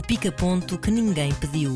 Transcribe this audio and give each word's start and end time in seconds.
O 0.00 0.02
pica-ponto 0.02 0.78
que 0.78 0.90
ninguém 0.90 1.30
pediu. 1.34 1.74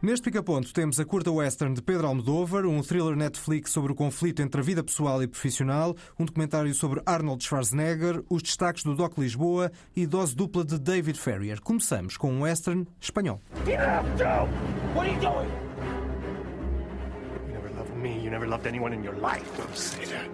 Neste 0.00 0.24
pica-ponto 0.24 0.72
temos 0.72 0.98
a 0.98 1.04
curta 1.04 1.30
western 1.30 1.74
de 1.74 1.82
Pedro 1.82 2.06
Almodóvar, 2.06 2.64
um 2.64 2.82
thriller 2.82 3.14
Netflix 3.14 3.70
sobre 3.70 3.92
o 3.92 3.94
conflito 3.94 4.40
entre 4.40 4.62
a 4.62 4.64
vida 4.64 4.82
pessoal 4.82 5.22
e 5.22 5.26
profissional, 5.26 5.94
um 6.18 6.24
documentário 6.24 6.72
sobre 6.72 7.02
Arnold 7.04 7.44
Schwarzenegger, 7.44 8.24
os 8.30 8.42
destaques 8.42 8.82
do 8.82 8.94
Doc 8.94 9.18
Lisboa 9.18 9.70
e 9.94 10.06
dose 10.06 10.34
dupla 10.34 10.64
de 10.64 10.78
David 10.78 11.18
Ferrier. 11.18 11.60
Começamos 11.60 12.16
com 12.16 12.32
um 12.32 12.40
western 12.44 12.86
espanhol. 12.98 13.42
Enough, 13.66 14.06
Joe! 14.16 14.48
What 14.94 15.06
are 15.06 15.12
you 15.12 15.20
doing? 15.20 15.63
You 18.24 18.30
never 18.30 18.48
loved 18.48 18.66
anyone 18.66 18.94
in 18.94 19.04
your 19.04 19.14
life. 19.16 19.44
Don't 19.58 19.76
say 19.76 20.06
that. 20.06 20.30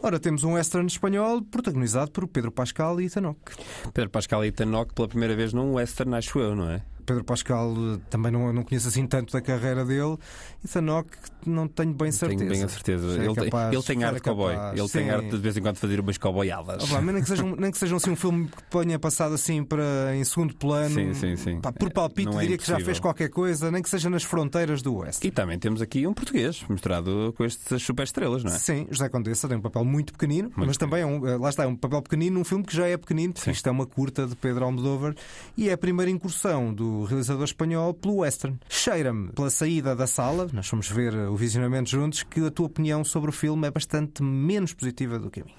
Ora, 0.00 0.18
temos 0.18 0.42
um 0.42 0.52
western 0.52 0.86
espanhol 0.86 1.42
protagonizado 1.42 2.10
por 2.12 2.26
Pedro 2.28 2.50
Pascal 2.50 2.98
e 2.98 3.04
Ethan 3.06 3.26
Hawke. 3.26 3.52
Pedro 3.92 4.08
Pascal 4.08 4.42
e 4.44 4.48
Ethan 4.48 4.74
Hawke 4.74 4.94
pela 4.94 5.06
primeira 5.06 5.36
vez 5.36 5.52
num 5.52 5.74
western, 5.74 6.14
acho 6.14 6.38
eu, 6.38 6.54
não 6.56 6.70
é? 6.70 6.82
Pedro 7.08 7.24
Pascal 7.24 7.72
eh, 7.74 8.00
também 8.10 8.30
não, 8.30 8.52
não 8.52 8.62
conheço 8.62 8.86
assim 8.86 9.06
tanto 9.06 9.32
da 9.32 9.40
carreira 9.40 9.82
dele. 9.82 10.18
Ethan 10.62 10.90
Hawke 10.90 11.16
não 11.46 11.66
tenho 11.66 11.94
bem 11.94 12.12
certeza. 12.12 12.38
Tenho 12.38 12.50
bem 12.50 12.62
a 12.62 12.68
certeza. 12.68 13.14
Se 13.14 13.18
é 13.18 13.24
Ele 13.24 13.34
tem, 13.34 13.44
capaz, 13.44 13.72
ele 13.72 13.82
tem 13.82 14.04
arte 14.04 14.16
é 14.16 14.18
de 14.18 14.22
cowboy. 14.22 14.54
Ele 14.72 14.88
tem 14.88 15.04
Sim. 15.04 15.10
arte 15.10 15.30
de 15.30 15.38
vez 15.38 15.56
em 15.56 15.62
quando 15.62 15.76
fazer 15.78 16.00
umas 16.00 16.18
cowboyadas. 16.18 16.92
Ah, 16.92 17.00
nem 17.00 17.22
que, 17.22 17.28
sejam, 17.28 17.56
nem 17.56 17.70
que 17.70 17.78
sejam 17.78 17.96
assim 17.96 18.10
um 18.10 18.16
filme 18.16 18.48
que 18.48 18.62
ponha 18.64 18.98
passado 18.98 19.34
assim 19.34 19.64
para, 19.64 20.14
em 20.14 20.22
segundo 20.22 20.54
plano. 20.54 20.94
Sim, 20.94 21.14
sim, 21.14 21.36
sim. 21.36 21.60
Pá, 21.62 21.72
por 21.72 21.90
palpite 21.90 22.36
é 22.36 22.40
diria 22.40 22.58
que 22.58 22.66
já 22.66 22.78
fez 22.78 23.00
qualquer 23.00 23.30
coisa, 23.30 23.70
nem 23.70 23.82
que 23.82 23.88
seja 23.88 24.10
nas 24.10 24.22
fronteiras 24.22 24.82
do 24.82 24.94
Oeste. 24.96 25.26
E 25.26 25.30
também 25.30 25.58
temos 25.58 25.80
aqui 25.80 26.06
um 26.06 26.12
português 26.12 26.62
misturado 26.68 27.32
com 27.38 27.44
estas 27.44 27.82
super 27.82 28.02
estrelas, 28.02 28.44
não 28.44 28.52
é? 28.52 28.58
Sim, 28.58 28.86
José 28.90 29.08
Condessa 29.08 29.48
tem 29.48 29.56
um 29.56 29.62
papel 29.62 29.84
muito 29.84 30.12
pequenino, 30.12 30.52
mas 30.54 30.76
também 30.76 31.00
é 31.00 31.06
um, 31.06 31.26
eh, 31.26 31.38
lá 31.38 31.48
está, 31.48 31.64
é 31.64 31.66
um 31.66 31.76
papel 31.76 32.02
pequenino 32.02 32.38
num 32.38 32.44
filme 32.44 32.64
que 32.64 32.76
já 32.76 32.86
é 32.86 32.98
pequenino, 32.98 33.32
porque 33.32 33.46
Sim. 33.46 33.52
isto 33.52 33.66
é 33.66 33.72
uma 33.72 33.86
curta 33.86 34.26
de 34.26 34.36
Pedro 34.36 34.66
Almodóvar 34.66 35.14
e 35.56 35.70
é 35.70 35.72
a 35.72 35.78
primeira 35.78 36.10
incursão 36.10 36.74
do 36.74 36.97
realizador 37.04 37.44
espanhol 37.44 37.94
pelo 37.94 38.16
western. 38.16 38.58
Cheira-me, 38.68 39.32
pela 39.32 39.50
saída 39.50 39.94
da 39.94 40.06
sala, 40.06 40.48
nós 40.52 40.66
fomos 40.66 40.88
ver 40.88 41.14
o 41.14 41.36
visionamento 41.36 41.90
juntos, 41.90 42.22
que 42.22 42.44
a 42.44 42.50
tua 42.50 42.66
opinião 42.66 43.04
sobre 43.04 43.30
o 43.30 43.32
filme 43.32 43.66
é 43.66 43.70
bastante 43.70 44.22
menos 44.22 44.72
positiva 44.72 45.18
do 45.18 45.30
que 45.30 45.40
a 45.40 45.44
minha. 45.44 45.56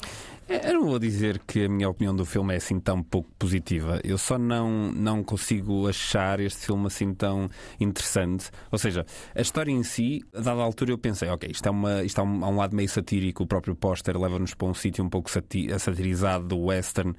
É, 0.50 0.72
Eu 0.72 0.74
não 0.74 0.86
vou 0.88 0.98
dizer 0.98 1.40
que 1.46 1.66
a 1.66 1.70
minha 1.70 1.88
opinião 1.88 2.16
do 2.16 2.26
filme 2.26 2.56
é 2.56 2.58
assim 2.58 2.80
tão 2.80 3.04
pouco 3.04 3.30
positiva. 3.38 4.00
Eu 4.04 4.18
só 4.18 4.36
não, 4.40 4.92
não 4.92 5.24
consigo 5.24 5.88
achar 5.88 6.40
este 6.40 6.66
filme 6.66 6.88
assim 6.88 7.14
tão 7.14 7.48
interessante. 7.80 8.50
Ou 8.72 8.80
seja, 8.80 9.06
a 9.36 9.42
história 9.42 9.72
em 9.72 9.84
si, 9.84 10.26
a 10.34 10.42
dada 10.42 10.62
altura 10.62 10.90
eu 10.90 10.98
pensei, 10.98 11.30
ok, 11.30 11.52
isto 11.52 11.68
é, 11.68 11.70
uma, 11.72 12.04
isto 12.04 12.20
é 12.20 12.24
um, 12.24 12.44
há 12.44 12.50
um 12.50 12.58
lado 12.58 12.76
meio 12.76 12.90
satírico. 12.90 13.44
O 13.44 13.48
próprio 13.48 13.76
póster 13.76 14.18
leva-nos 14.18 14.56
para 14.56 14.68
um 14.68 14.74
sítio 14.74 15.04
um 15.04 15.10
pouco 15.10 15.30
sati 15.30 15.70
satirizado 15.78 16.48
do 16.48 16.60
western. 16.60 17.14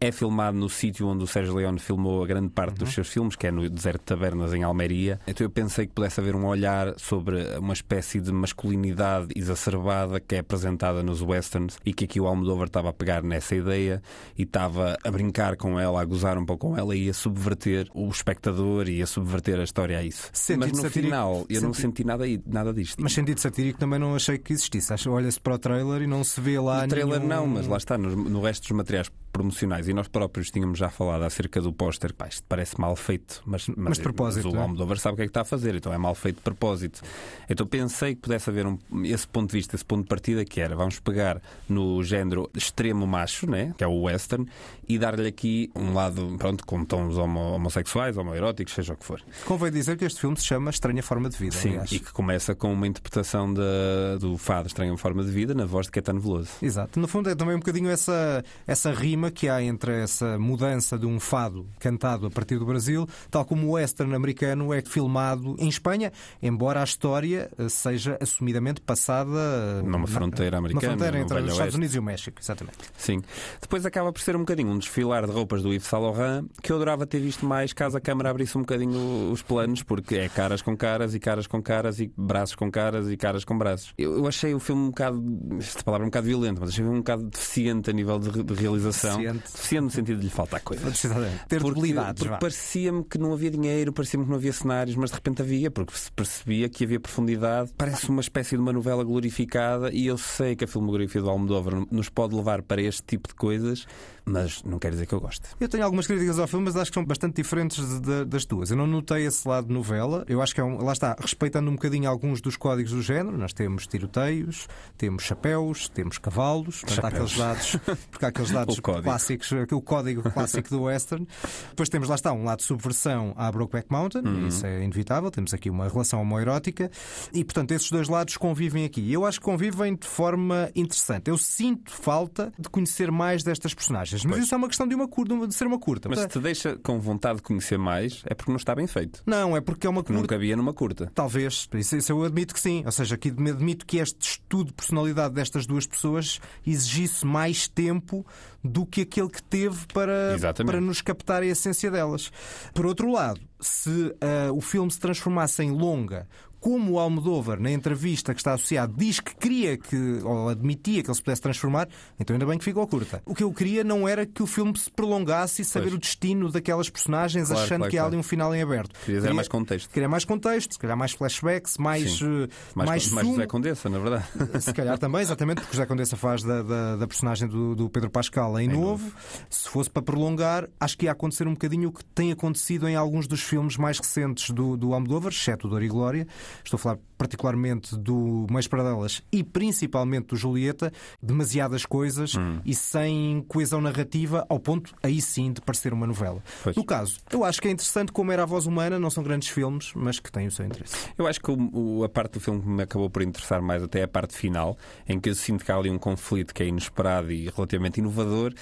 É 0.00 0.12
filmado 0.12 0.56
no 0.56 0.68
sítio 0.68 1.08
onde 1.08 1.24
o 1.24 1.26
Sérgio 1.26 1.56
Leone 1.56 1.80
filmou 1.80 2.22
a 2.22 2.26
grande 2.26 2.50
parte 2.50 2.76
dos 2.76 2.94
seus 2.94 3.08
filmes, 3.08 3.34
que 3.34 3.48
é 3.48 3.50
no 3.50 3.68
Deserto 3.68 3.98
de 3.98 4.06
Tabernas, 4.06 4.54
em 4.54 4.62
Almeria. 4.62 5.18
Então 5.26 5.44
eu 5.44 5.50
pensei 5.50 5.88
que 5.88 5.92
pudesse 5.92 6.20
haver 6.20 6.36
um 6.36 6.46
olhar 6.46 6.94
sobre 6.98 7.42
uma 7.58 7.72
espécie 7.72 8.20
de 8.20 8.30
masculinidade 8.30 9.28
exacerbada 9.34 10.20
que 10.20 10.36
é 10.36 10.38
apresentada 10.38 11.02
nos 11.02 11.20
westerns 11.20 11.78
e 11.84 11.92
que 11.92 12.04
aqui 12.04 12.20
o 12.20 12.26
Almodóvar 12.28 12.68
estava 12.76 12.90
a 12.90 12.92
pegar 12.92 13.22
nessa 13.22 13.54
ideia 13.54 14.02
e 14.36 14.42
estava 14.42 14.96
a 15.02 15.10
brincar 15.10 15.56
com 15.56 15.78
ela, 15.80 16.00
a 16.00 16.04
gozar 16.04 16.36
um 16.38 16.44
pouco 16.44 16.68
com 16.68 16.76
ela 16.78 16.94
e 16.94 17.08
a 17.08 17.14
subverter 17.14 17.88
o 17.94 18.08
espectador 18.08 18.88
e 18.88 19.02
a 19.02 19.06
subverter 19.06 19.58
a 19.60 19.64
história 19.64 19.98
a 19.98 20.02
isso. 20.02 20.28
Sentido 20.32 20.60
Mas 20.60 20.70
no 20.72 20.76
satírico- 20.82 21.00
final 21.06 21.46
eu 21.48 21.60
não 21.62 21.72
senti- 21.72 21.82
senti 21.82 22.04
nada, 22.04 22.24
nada 22.46 22.72
disto. 22.72 23.02
Mas 23.02 23.12
sentido 23.12 23.38
satírico 23.40 23.78
também 23.78 23.98
não 23.98 24.14
achei 24.14 24.38
que 24.38 24.52
existisse. 24.52 24.92
Acho- 24.92 25.10
Olha-se 25.10 25.40
para 25.40 25.54
o 25.54 25.58
trailer 25.58 26.02
e 26.02 26.06
não 26.06 26.22
se 26.24 26.40
vê 26.40 26.58
lá 26.58 26.82
No 26.82 26.88
trailer 26.88 27.18
nenhum- 27.20 27.28
não, 27.28 27.46
mas 27.46 27.66
lá 27.66 27.76
está, 27.76 27.96
no, 27.96 28.14
no 28.14 28.40
resto 28.42 28.62
dos 28.62 28.72
materiais 28.72 29.10
promocionais, 29.36 29.86
e 29.86 29.92
nós 29.92 30.08
próprios 30.08 30.50
tínhamos 30.50 30.78
já 30.78 30.88
falado 30.88 31.22
acerca 31.22 31.60
do 31.60 31.70
póster, 31.70 32.14
pá, 32.14 32.26
isto 32.26 32.42
parece 32.48 32.80
mal 32.80 32.96
feito, 32.96 33.42
mas, 33.44 33.68
Mas 33.76 33.98
de 33.98 34.02
propósito, 34.02 34.46
mas 34.46 34.54
o 34.54 34.56
é? 34.56 34.62
Almodóvar 34.62 34.98
sabe 34.98 35.12
o 35.12 35.16
que 35.16 35.22
é 35.22 35.24
que 35.26 35.30
está 35.30 35.42
a 35.42 35.44
fazer, 35.44 35.74
então 35.74 35.92
é 35.92 35.98
mal 35.98 36.14
feito 36.14 36.36
de 36.36 36.42
propósito. 36.42 37.02
Então 37.48 37.66
pensei 37.66 38.14
que 38.14 38.22
pudesse 38.22 38.48
haver 38.48 38.66
um, 38.66 38.78
esse 39.04 39.28
ponto 39.28 39.50
de 39.50 39.58
vista, 39.58 39.76
esse 39.76 39.84
ponto 39.84 40.02
de 40.02 40.08
partida, 40.08 40.44
que 40.44 40.58
era, 40.58 40.74
vamos 40.74 40.98
pegar 40.98 41.42
no 41.68 42.02
género 42.02 42.50
extremo 42.54 43.06
macho, 43.06 43.48
né, 43.50 43.74
que 43.76 43.84
é 43.84 43.86
o 43.86 44.02
western, 44.02 44.48
e 44.88 44.98
dar-lhe 44.98 45.26
aqui 45.26 45.70
um 45.74 45.92
lado, 45.92 46.34
pronto, 46.38 46.64
com 46.66 46.84
tons 46.84 47.16
homo- 47.16 47.54
homossexuais, 47.54 48.16
homoeróticos, 48.16 48.74
seja 48.74 48.92
o 48.92 48.96
que 48.96 49.04
for. 49.04 49.20
Convém 49.44 49.70
dizer 49.70 49.96
que 49.96 50.04
este 50.04 50.20
filme 50.20 50.36
se 50.36 50.44
chama 50.44 50.70
Estranha 50.70 51.02
Forma 51.02 51.28
de 51.28 51.36
Vida. 51.36 51.56
Sim, 51.56 51.70
aliás. 51.70 51.92
e 51.92 51.98
que 51.98 52.12
começa 52.12 52.54
com 52.54 52.72
uma 52.72 52.86
interpretação 52.86 53.52
da- 53.52 54.16
do 54.20 54.36
fado 54.38 54.68
Estranha 54.68 54.96
Forma 54.96 55.24
de 55.24 55.30
Vida 55.30 55.54
na 55.54 55.64
voz 55.66 55.86
de 55.86 55.92
Caetano 55.92 56.20
Veloso. 56.20 56.50
Exato. 56.62 56.98
No 57.00 57.08
fundo 57.08 57.28
é 57.30 57.34
também 57.34 57.54
um 57.56 57.58
bocadinho 57.58 57.90
essa, 57.90 58.44
essa 58.66 58.92
rima 58.92 59.30
que 59.30 59.48
há 59.48 59.62
entre 59.62 60.02
essa 60.02 60.38
mudança 60.38 60.98
de 60.98 61.06
um 61.06 61.18
fado 61.18 61.66
cantado 61.78 62.26
a 62.26 62.30
partir 62.30 62.58
do 62.58 62.66
Brasil, 62.66 63.08
tal 63.30 63.44
como 63.44 63.66
o 63.66 63.70
western 63.72 64.14
americano 64.14 64.72
é 64.72 64.82
filmado 64.82 65.56
em 65.58 65.68
Espanha, 65.68 66.12
embora 66.42 66.80
a 66.80 66.84
história 66.84 67.50
eh, 67.58 67.68
seja 67.68 68.16
assumidamente 68.20 68.80
passada 68.80 69.38
eh, 69.38 69.82
Numa 69.82 70.06
fronteira 70.06 70.58
americana, 70.58 70.92
Uma 70.92 70.96
fronteira 70.98 71.18
entre 71.22 71.34
os 71.38 71.42
Estados 71.44 71.60
Oeste. 71.60 71.76
Unidos 71.76 71.94
e 71.94 71.98
o 71.98 72.02
México, 72.02 72.38
exatamente. 72.40 72.78
Sim. 72.96 73.22
Depois 73.60 73.84
acaba 73.86 74.12
por 74.12 74.20
ser 74.20 74.36
um 74.36 74.40
bocadinho 74.40 74.75
um 74.76 74.78
desfilar 74.78 75.26
de 75.26 75.32
roupas 75.32 75.62
do 75.62 75.72
Yves 75.72 75.86
Saint 75.86 76.02
Laurent 76.02 76.46
que 76.62 76.70
eu 76.70 76.76
adorava 76.76 77.06
ter 77.06 77.18
visto 77.18 77.44
mais 77.44 77.72
caso 77.72 77.96
a 77.96 78.00
câmara 78.00 78.30
abrisse 78.30 78.56
um 78.56 78.60
bocadinho 78.60 79.30
os 79.32 79.42
planos, 79.42 79.82
porque 79.82 80.16
é 80.16 80.28
caras 80.28 80.62
com 80.62 80.76
caras 80.76 81.14
e 81.14 81.20
caras 81.20 81.46
com 81.46 81.62
caras 81.62 81.98
e 82.00 82.12
braços 82.16 82.54
com 82.54 82.70
caras 82.70 83.10
e 83.10 83.16
caras 83.16 83.44
com 83.44 83.56
braços. 83.56 83.92
Eu, 83.96 84.18
eu 84.18 84.26
achei 84.26 84.54
o 84.54 84.60
filme 84.60 84.82
um 84.82 84.86
bocado, 84.88 85.22
esta 85.58 85.82
palavra 85.82 86.04
é 86.04 86.06
um 86.06 86.10
bocado 86.10 86.26
violenta, 86.26 86.60
mas 86.60 86.70
achei 86.70 86.84
um 86.84 86.98
bocado 86.98 87.24
deficiente 87.24 87.90
a 87.90 87.92
nível 87.92 88.18
de, 88.18 88.42
de 88.42 88.54
realização. 88.54 89.18
Deficiente. 89.18 89.52
Deficiente 89.52 89.84
no 89.84 89.90
sentido 89.90 90.18
de 90.18 90.24
lhe 90.24 90.30
faltar 90.30 90.60
coisas. 90.60 91.00
Ter 91.48 91.60
Porque, 91.60 92.28
porque 92.30 92.40
parecia-me 92.40 93.04
que 93.04 93.18
não 93.18 93.32
havia 93.32 93.50
dinheiro, 93.50 93.92
parecia-me 93.92 94.24
que 94.24 94.30
não 94.30 94.36
havia 94.36 94.52
cenários, 94.52 94.96
mas 94.96 95.10
de 95.10 95.16
repente 95.16 95.42
havia, 95.42 95.70
porque 95.70 95.96
se 95.96 96.12
percebia 96.12 96.68
que 96.68 96.84
havia 96.84 97.00
profundidade. 97.00 97.70
Parece 97.76 98.08
uma 98.08 98.20
espécie 98.20 98.56
de 98.56 98.62
uma 98.62 98.72
novela 98.72 99.04
glorificada 99.04 99.90
e 99.92 100.06
eu 100.06 100.18
sei 100.18 100.56
que 100.56 100.64
a 100.64 100.68
filmografia 100.68 101.20
do 101.20 101.30
Almodóvar 101.30 101.86
nos 101.90 102.08
pode 102.08 102.34
levar 102.34 102.62
para 102.62 102.82
este 102.82 103.02
tipo 103.02 103.28
de 103.28 103.34
coisas, 103.34 103.86
mas 104.28 104.62
não 104.64 104.78
quer 104.78 104.90
dizer 104.90 105.06
que 105.06 105.14
eu 105.14 105.20
goste. 105.20 105.42
Eu 105.60 105.68
tenho 105.68 105.84
algumas 105.84 106.06
críticas 106.06 106.38
ao 106.38 106.48
filme, 106.48 106.64
mas 106.66 106.76
acho 106.76 106.90
que 106.90 106.94
são 106.94 107.04
bastante 107.04 107.36
diferentes 107.36 108.00
de- 108.00 108.24
das 108.24 108.44
tuas. 108.44 108.70
Eu 108.70 108.76
não 108.76 108.86
notei 108.86 109.24
esse 109.24 109.46
lado 109.46 109.68
de 109.68 109.72
novela. 109.72 110.24
Eu 110.28 110.42
acho 110.42 110.52
que 110.54 110.60
é 110.60 110.64
um, 110.64 110.82
lá 110.82 110.92
está, 110.92 111.14
respeitando 111.18 111.70
um 111.70 111.74
bocadinho 111.74 112.10
alguns 112.10 112.40
dos 112.40 112.56
códigos 112.56 112.90
do 112.92 113.00
género. 113.02 113.38
Nós 113.38 113.52
temos 113.52 113.86
tiroteios, 113.86 114.66
temos 114.98 115.22
chapéus, 115.22 115.88
temos 115.88 116.18
cavalos, 116.18 116.80
portanto, 116.80 117.04
há 117.04 117.08
aqueles 117.08 117.36
dados, 117.36 117.76
porque 118.10 118.24
há 118.24 118.28
aqueles 118.28 118.50
dados 118.52 118.80
clássicos, 118.80 119.52
o 119.72 119.80
código 119.80 120.28
clássico 120.30 120.68
do 120.70 120.82
western. 120.82 121.26
Depois 121.70 121.88
temos 121.88 122.08
lá 122.08 122.16
está 122.16 122.32
um 122.32 122.44
lado 122.44 122.58
de 122.58 122.64
subversão 122.64 123.32
à 123.36 123.50
Brokeback 123.52 123.86
Mountain, 123.90 124.22
Uhum. 124.26 124.48
isso 124.48 124.66
é 124.66 124.82
inevitável. 124.82 125.30
Temos 125.30 125.54
aqui 125.54 125.70
uma 125.70 125.88
relação 125.88 126.20
homoerótica 126.20 126.90
e, 127.32 127.44
portanto, 127.44 127.70
esses 127.72 127.90
dois 127.90 128.08
lados 128.08 128.36
convivem 128.36 128.84
aqui. 128.84 129.12
Eu 129.12 129.24
acho 129.24 129.38
que 129.38 129.44
convivem 129.44 129.94
de 129.94 130.06
forma 130.06 130.70
interessante. 130.74 131.28
Eu 131.30 131.38
sinto 131.38 131.92
falta 131.92 132.52
de 132.58 132.68
conhecer 132.68 133.10
mais 133.12 133.42
destas 133.44 133.72
personagens, 133.74 134.15
mas 134.24 134.32
Pois. 134.32 134.44
isso 134.44 134.54
é 134.54 134.58
uma 134.58 134.68
questão 134.68 134.86
de, 134.86 134.94
uma 134.94 135.08
curta, 135.08 135.46
de 135.46 135.54
ser 135.54 135.66
uma 135.66 135.78
curta. 135.78 136.08
Mas 136.08 136.20
se 136.20 136.28
te 136.28 136.38
deixa 136.38 136.76
com 136.76 136.98
vontade 137.00 137.36
de 137.36 137.42
conhecer 137.42 137.78
mais, 137.78 138.22
é 138.26 138.34
porque 138.34 138.50
não 138.50 138.56
está 138.56 138.74
bem 138.74 138.86
feito. 138.86 139.22
Não, 139.26 139.56
é 139.56 139.60
porque 139.60 139.86
é 139.86 139.90
uma 139.90 140.02
Que 140.02 140.12
não 140.12 140.20
curta. 140.20 140.34
cabia 140.34 140.56
numa 140.56 140.72
curta. 140.72 141.10
Talvez, 141.14 141.68
isso, 141.74 141.96
isso 141.96 142.12
eu 142.12 142.22
admito 142.24 142.54
que 142.54 142.60
sim. 142.60 142.82
Ou 142.84 142.92
seja, 142.92 143.14
aqui 143.14 143.28
admito 143.28 143.84
que 143.86 143.98
este 143.98 144.20
estudo 144.20 144.68
de 144.68 144.74
personalidade 144.74 145.34
destas 145.34 145.66
duas 145.66 145.86
pessoas 145.86 146.40
exigisse 146.66 147.24
mais 147.26 147.68
tempo 147.68 148.24
do 148.62 148.84
que 148.84 149.02
aquele 149.02 149.28
que 149.28 149.42
teve 149.42 149.86
para, 149.92 150.34
Exatamente. 150.34 150.72
para 150.72 150.80
nos 150.80 151.00
captar 151.00 151.42
a 151.42 151.46
essência 151.46 151.90
delas. 151.90 152.30
Por 152.74 152.86
outro 152.86 153.10
lado, 153.12 153.40
se 153.60 154.14
ah, 154.20 154.52
o 154.52 154.60
filme 154.60 154.90
se 154.90 154.98
transformasse 154.98 155.62
em 155.62 155.70
longa, 155.70 156.26
como 156.66 156.94
o 156.94 156.98
Almodóvar, 156.98 157.60
na 157.60 157.70
entrevista 157.70 158.34
que 158.34 158.40
está 158.40 158.54
associado, 158.54 158.92
diz 158.96 159.20
que 159.20 159.36
queria 159.36 159.76
que, 159.78 160.18
ou 160.24 160.48
admitia 160.48 161.00
que 161.00 161.08
ele 161.08 161.14
se 161.14 161.22
pudesse 161.22 161.40
transformar, 161.40 161.88
então 162.18 162.34
ainda 162.34 162.44
bem 162.44 162.58
que 162.58 162.64
ficou 162.64 162.84
curta. 162.88 163.22
O 163.24 163.36
que 163.36 163.44
eu 163.44 163.52
queria 163.52 163.84
não 163.84 164.08
era 164.08 164.26
que 164.26 164.42
o 164.42 164.48
filme 164.48 164.76
se 164.76 164.90
prolongasse 164.90 165.62
e 165.62 165.64
saber 165.64 165.90
Pois. 165.90 165.94
o 165.94 165.98
destino 165.98 166.50
daquelas 166.50 166.90
personagens, 166.90 167.46
Claro, 167.46 167.62
achando 167.62 167.78
claro, 167.78 167.90
que 167.92 167.96
há 167.98 168.00
claro. 168.00 168.14
ali 168.14 168.18
um 168.18 168.22
final 168.24 168.52
em 168.52 168.62
aberto. 168.62 168.98
Querias 169.04 169.24
era 169.24 169.32
mais 169.32 169.46
contexto. 169.46 169.88
Queria 169.90 170.08
mais 170.08 170.24
contexto, 170.24 170.72
se 170.72 170.78
calhar 170.80 170.96
mais 170.96 171.12
flashbacks, 171.12 171.78
mais, 171.78 172.20
eh, 172.20 172.48
Mais, 172.74 172.88
mais, 172.90 173.12
mais. 173.12 173.28
José 173.28 173.46
Condessa, 173.46 173.88
na 173.88 174.00
verdade. 174.00 174.24
Se 174.60 174.72
calhar 174.72 174.98
também, 174.98 175.20
exatamente, 175.20 175.60
porque 175.60 175.76
José 175.76 175.86
Condessa 175.86 176.16
faz 176.16 176.42
da, 176.42 176.62
da, 176.64 176.96
da 176.96 177.06
personagem 177.06 177.46
do, 177.46 177.76
do 177.76 177.88
Pedro 177.88 178.10
Pascal 178.10 178.58
em, 178.58 178.66
novo. 178.66 179.08
Se 179.48 179.68
fosse 179.68 179.88
para 179.88 180.02
prolongar, 180.02 180.68
acho 180.80 180.98
que 180.98 181.04
ia 181.04 181.12
acontecer 181.12 181.46
um 181.46 181.52
bocadinho 181.52 181.90
o 181.90 181.92
que 181.92 182.04
tem 182.06 182.32
acontecido 182.32 182.88
em 182.88 182.96
alguns 182.96 183.28
dos 183.28 183.40
filmes 183.40 183.76
mais 183.76 184.00
recentes 184.00 184.50
do, 184.50 184.76
do 184.76 184.92
Almodóvar, 184.92 185.30
exceto 185.30 185.68
o 185.68 185.70
Dor 185.70 185.84
e 185.84 185.86
Glória, 185.86 186.26
estou 186.64 186.76
a 186.76 186.80
falar 186.80 186.98
particularmente 187.18 187.96
do 187.96 188.46
Meios 188.50 188.68
Paradelas 188.68 189.22
e 189.32 189.42
principalmente 189.42 190.26
do 190.28 190.36
Julieta, 190.36 190.92
demasiadas 191.22 191.84
coisas 191.86 192.34
Hum. 192.34 192.60
e 192.64 192.74
sem 192.74 193.44
coesão 193.48 193.80
narrativa, 193.80 194.44
ao 194.48 194.58
ponto, 194.60 194.94
aí 195.02 195.20
sim, 195.20 195.52
de 195.52 195.60
parecer 195.60 195.92
uma 195.92 196.06
novela. 196.06 196.42
Pois. 196.62 196.76
No 196.76 196.84
caso, 196.84 197.18
eu 197.30 197.42
acho 197.44 197.60
que 197.60 197.68
é 197.68 197.70
interessante 197.70 198.12
como 198.12 198.30
era 198.32 198.42
a 198.42 198.46
voz 198.46 198.66
humana, 198.66 198.98
não 198.98 199.08
são 199.10 199.22
grandes 199.22 199.48
filmes, 199.48 199.92
mas 199.94 200.18
que 200.20 200.30
têm 200.30 200.46
o 200.46 200.50
seu 200.50 200.66
interesse. 200.66 200.94
Eu 201.16 201.26
acho 201.26 201.40
que 201.40 201.50
o- 201.50 202.04
a 202.04 202.08
parte 202.08 202.32
do 202.34 202.40
filme 202.40 202.60
que 202.60 202.68
me 202.68 202.82
acabou 202.82 203.08
por 203.08 203.22
interessar 203.22 203.62
mais 203.62 203.82
até 203.82 204.00
é 204.00 204.02
a 204.04 204.08
parte 204.08 204.34
final, 204.36 204.76
em 205.08 205.18
que 205.18 205.30
eu 205.30 205.34
sinto 205.34 205.64
que 205.64 205.72
há 205.72 205.76
ali 205.76 205.90
um 205.90 205.98
conflito 205.98 206.52
que 206.54 206.62
é 206.62 206.66
inesperado 206.66 207.32
e 207.32 207.48
relativamente 207.48 207.98
inovador. 208.00 208.52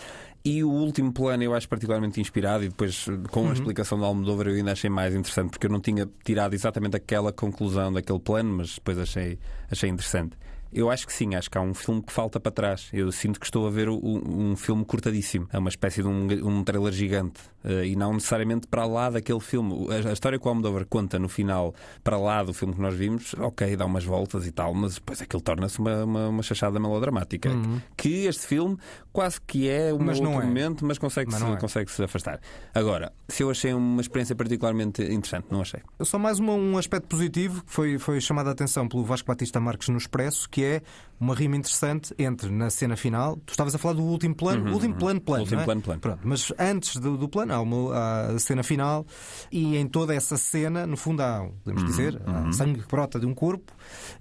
E 0.47 0.63
o 0.63 0.69
último 0.71 1.11
plano 1.11 1.43
eu 1.43 1.55
acho 1.55 1.67
particularmente 1.67 2.21
inspirado 2.21 2.65
e 2.65 2.69
depois 2.69 3.07
com 3.31 3.49
a 3.49 3.53
explicação 3.55 3.97
do 3.97 4.05
Almodóvar 4.05 4.49
eu 4.49 4.57
ainda 4.57 4.73
achei 4.73 4.91
mais 4.91 5.15
interessante 5.15 5.51
porque 5.51 5.67
eu 5.67 5.71
não 5.71 5.81
tinha 5.81 6.07
tirado 6.23 6.53
exatamente 6.53 6.95
aquela 6.95 7.33
conclusão 7.33 7.91
daquele 7.91 8.19
plano, 8.19 8.59
mas 8.59 8.75
depois 8.75 8.99
achei, 8.99 9.39
achei 9.71 9.89
interessante. 9.89 10.37
Eu 10.75 10.91
acho 10.91 11.07
que 11.07 11.13
sim, 11.13 11.35
acho 11.35 11.49
que 11.51 11.57
há 11.57 11.61
um 11.61 11.73
filme 11.73 12.03
que 12.03 12.13
falta 12.13 12.41
para 12.41 12.51
trás. 12.53 12.89
Eu 12.93 13.11
sinto 13.13 13.39
que 13.39 13.47
estou 13.47 13.67
a 13.67 13.71
ver 13.71 13.89
o- 13.89 14.01
um 14.03 14.57
filme 14.57 14.85
cortadíssimo. 14.85 15.49
É 15.53 15.59
uma 15.59 15.69
espécie 15.69 16.03
de 16.03 16.09
um, 16.09 16.27
um 16.49 16.65
trailer 16.65 16.93
gigante. 16.93 17.41
eh, 17.67 17.87
e 17.87 17.97
não 17.97 18.13
necessariamente 18.13 18.67
para 18.67 18.85
lá 18.85 19.09
daquele 19.09 19.41
filme. 19.41 19.87
A, 19.91 20.11
a 20.11 20.13
história 20.13 20.39
que 20.39 20.47
o 20.47 20.49
Almodóvar 20.51 20.85
conta 20.85 21.19
no 21.19 21.31
final, 21.31 21.75
para 22.03 22.19
lá 22.19 22.43
do 22.43 22.53
filme 22.53 22.75
que 22.75 22.81
nós 22.83 22.95
vimos, 22.95 23.33
ok, 23.39 23.75
dá 23.75 23.87
umas 23.87 24.05
voltas 24.05 24.47
e 24.47 24.53
tal, 24.53 24.75
mas 24.75 24.97
depois 24.97 25.23
aquilo 25.23 25.41
torna-se 25.41 25.79
uma, 25.79 26.05
uma, 26.05 26.29
uma 26.29 26.43
chachada 26.43 26.79
melodramática. 26.79 27.49
Que 27.97 28.27
este 28.27 28.47
filme 28.47 28.77
quase 29.13 29.41
que 29.41 29.67
é 29.71 29.95
um 29.95 29.99
Mas 29.99 30.21
não 30.21 30.33
outro 30.33 30.45
é. 30.45 30.47
momento, 30.47 30.85
mas 30.85 30.99
consegue-se 30.99 31.39
Mas 31.39 31.49
não 31.49 31.57
é. 31.57 31.59
consegue 31.61 31.91
-se 31.91 32.03
afastar. 32.03 32.39
Agora, 32.75 33.13
se 33.29 33.43
eu 33.43 33.49
achei 33.51 33.73
uma 33.73 34.03
experiência 34.03 34.35
particularmente 34.37 35.03
interessante, 35.03 35.47
não 35.51 35.63
achei. 35.63 35.81
Só 36.03 36.19
mais 36.19 36.39
uma- 36.39 36.53
um 36.53 36.77
aspecto 36.77 37.07
positivo 37.09 37.65
que 37.65 37.73
foi, 37.73 37.99
foi 37.99 38.21
chamado 38.21 38.49
a 38.49 38.53
atenção 38.53 38.87
pelo 38.87 39.05
Vasco 39.05 39.27
Batista 39.27 39.59
Marques 39.59 39.89
no 39.89 39.97
Expresso, 39.97 40.51
que 40.51 40.64
é 40.65 40.83
uma 41.21 41.35
rima 41.35 41.57
interessante 41.57 42.15
entre 42.19 42.51
na 42.51 42.69
cena 42.71 42.97
final. 42.97 43.37
Tu 43.47 43.53
estavas 43.53 43.75
a 43.75 43.79
falar 43.79 43.95
do 43.95 44.03
último 44.03 44.35
plano, 44.35 44.71
o 44.71 44.75
último 44.75 44.95
plano, 44.95 45.21
plano. 45.21 45.43
Último 45.45 45.61
é? 45.61 45.65
plano, 45.65 45.81
plano. 45.81 46.01
Pronto, 46.01 46.21
mas 46.25 46.53
antes 46.59 46.97
do, 46.97 47.17
do 47.17 47.29
plano 47.29 47.55
há, 47.55 47.61
uma, 47.61 48.35
a 48.35 48.39
cena 48.39 48.63
final 48.63 49.07
e 49.51 49.77
em 49.77 49.87
toda 49.87 50.15
essa 50.15 50.37
cena, 50.37 50.87
no 50.87 50.97
fundo, 50.97 51.23
há, 51.23 51.49
podemos 51.63 51.85
dizer, 51.85 52.21
há 52.27 52.53
sangue 52.53 52.81
que 52.81 52.89
brota 52.89 53.19
de 53.19 53.27
um 53.27 53.35
corpo 53.35 53.73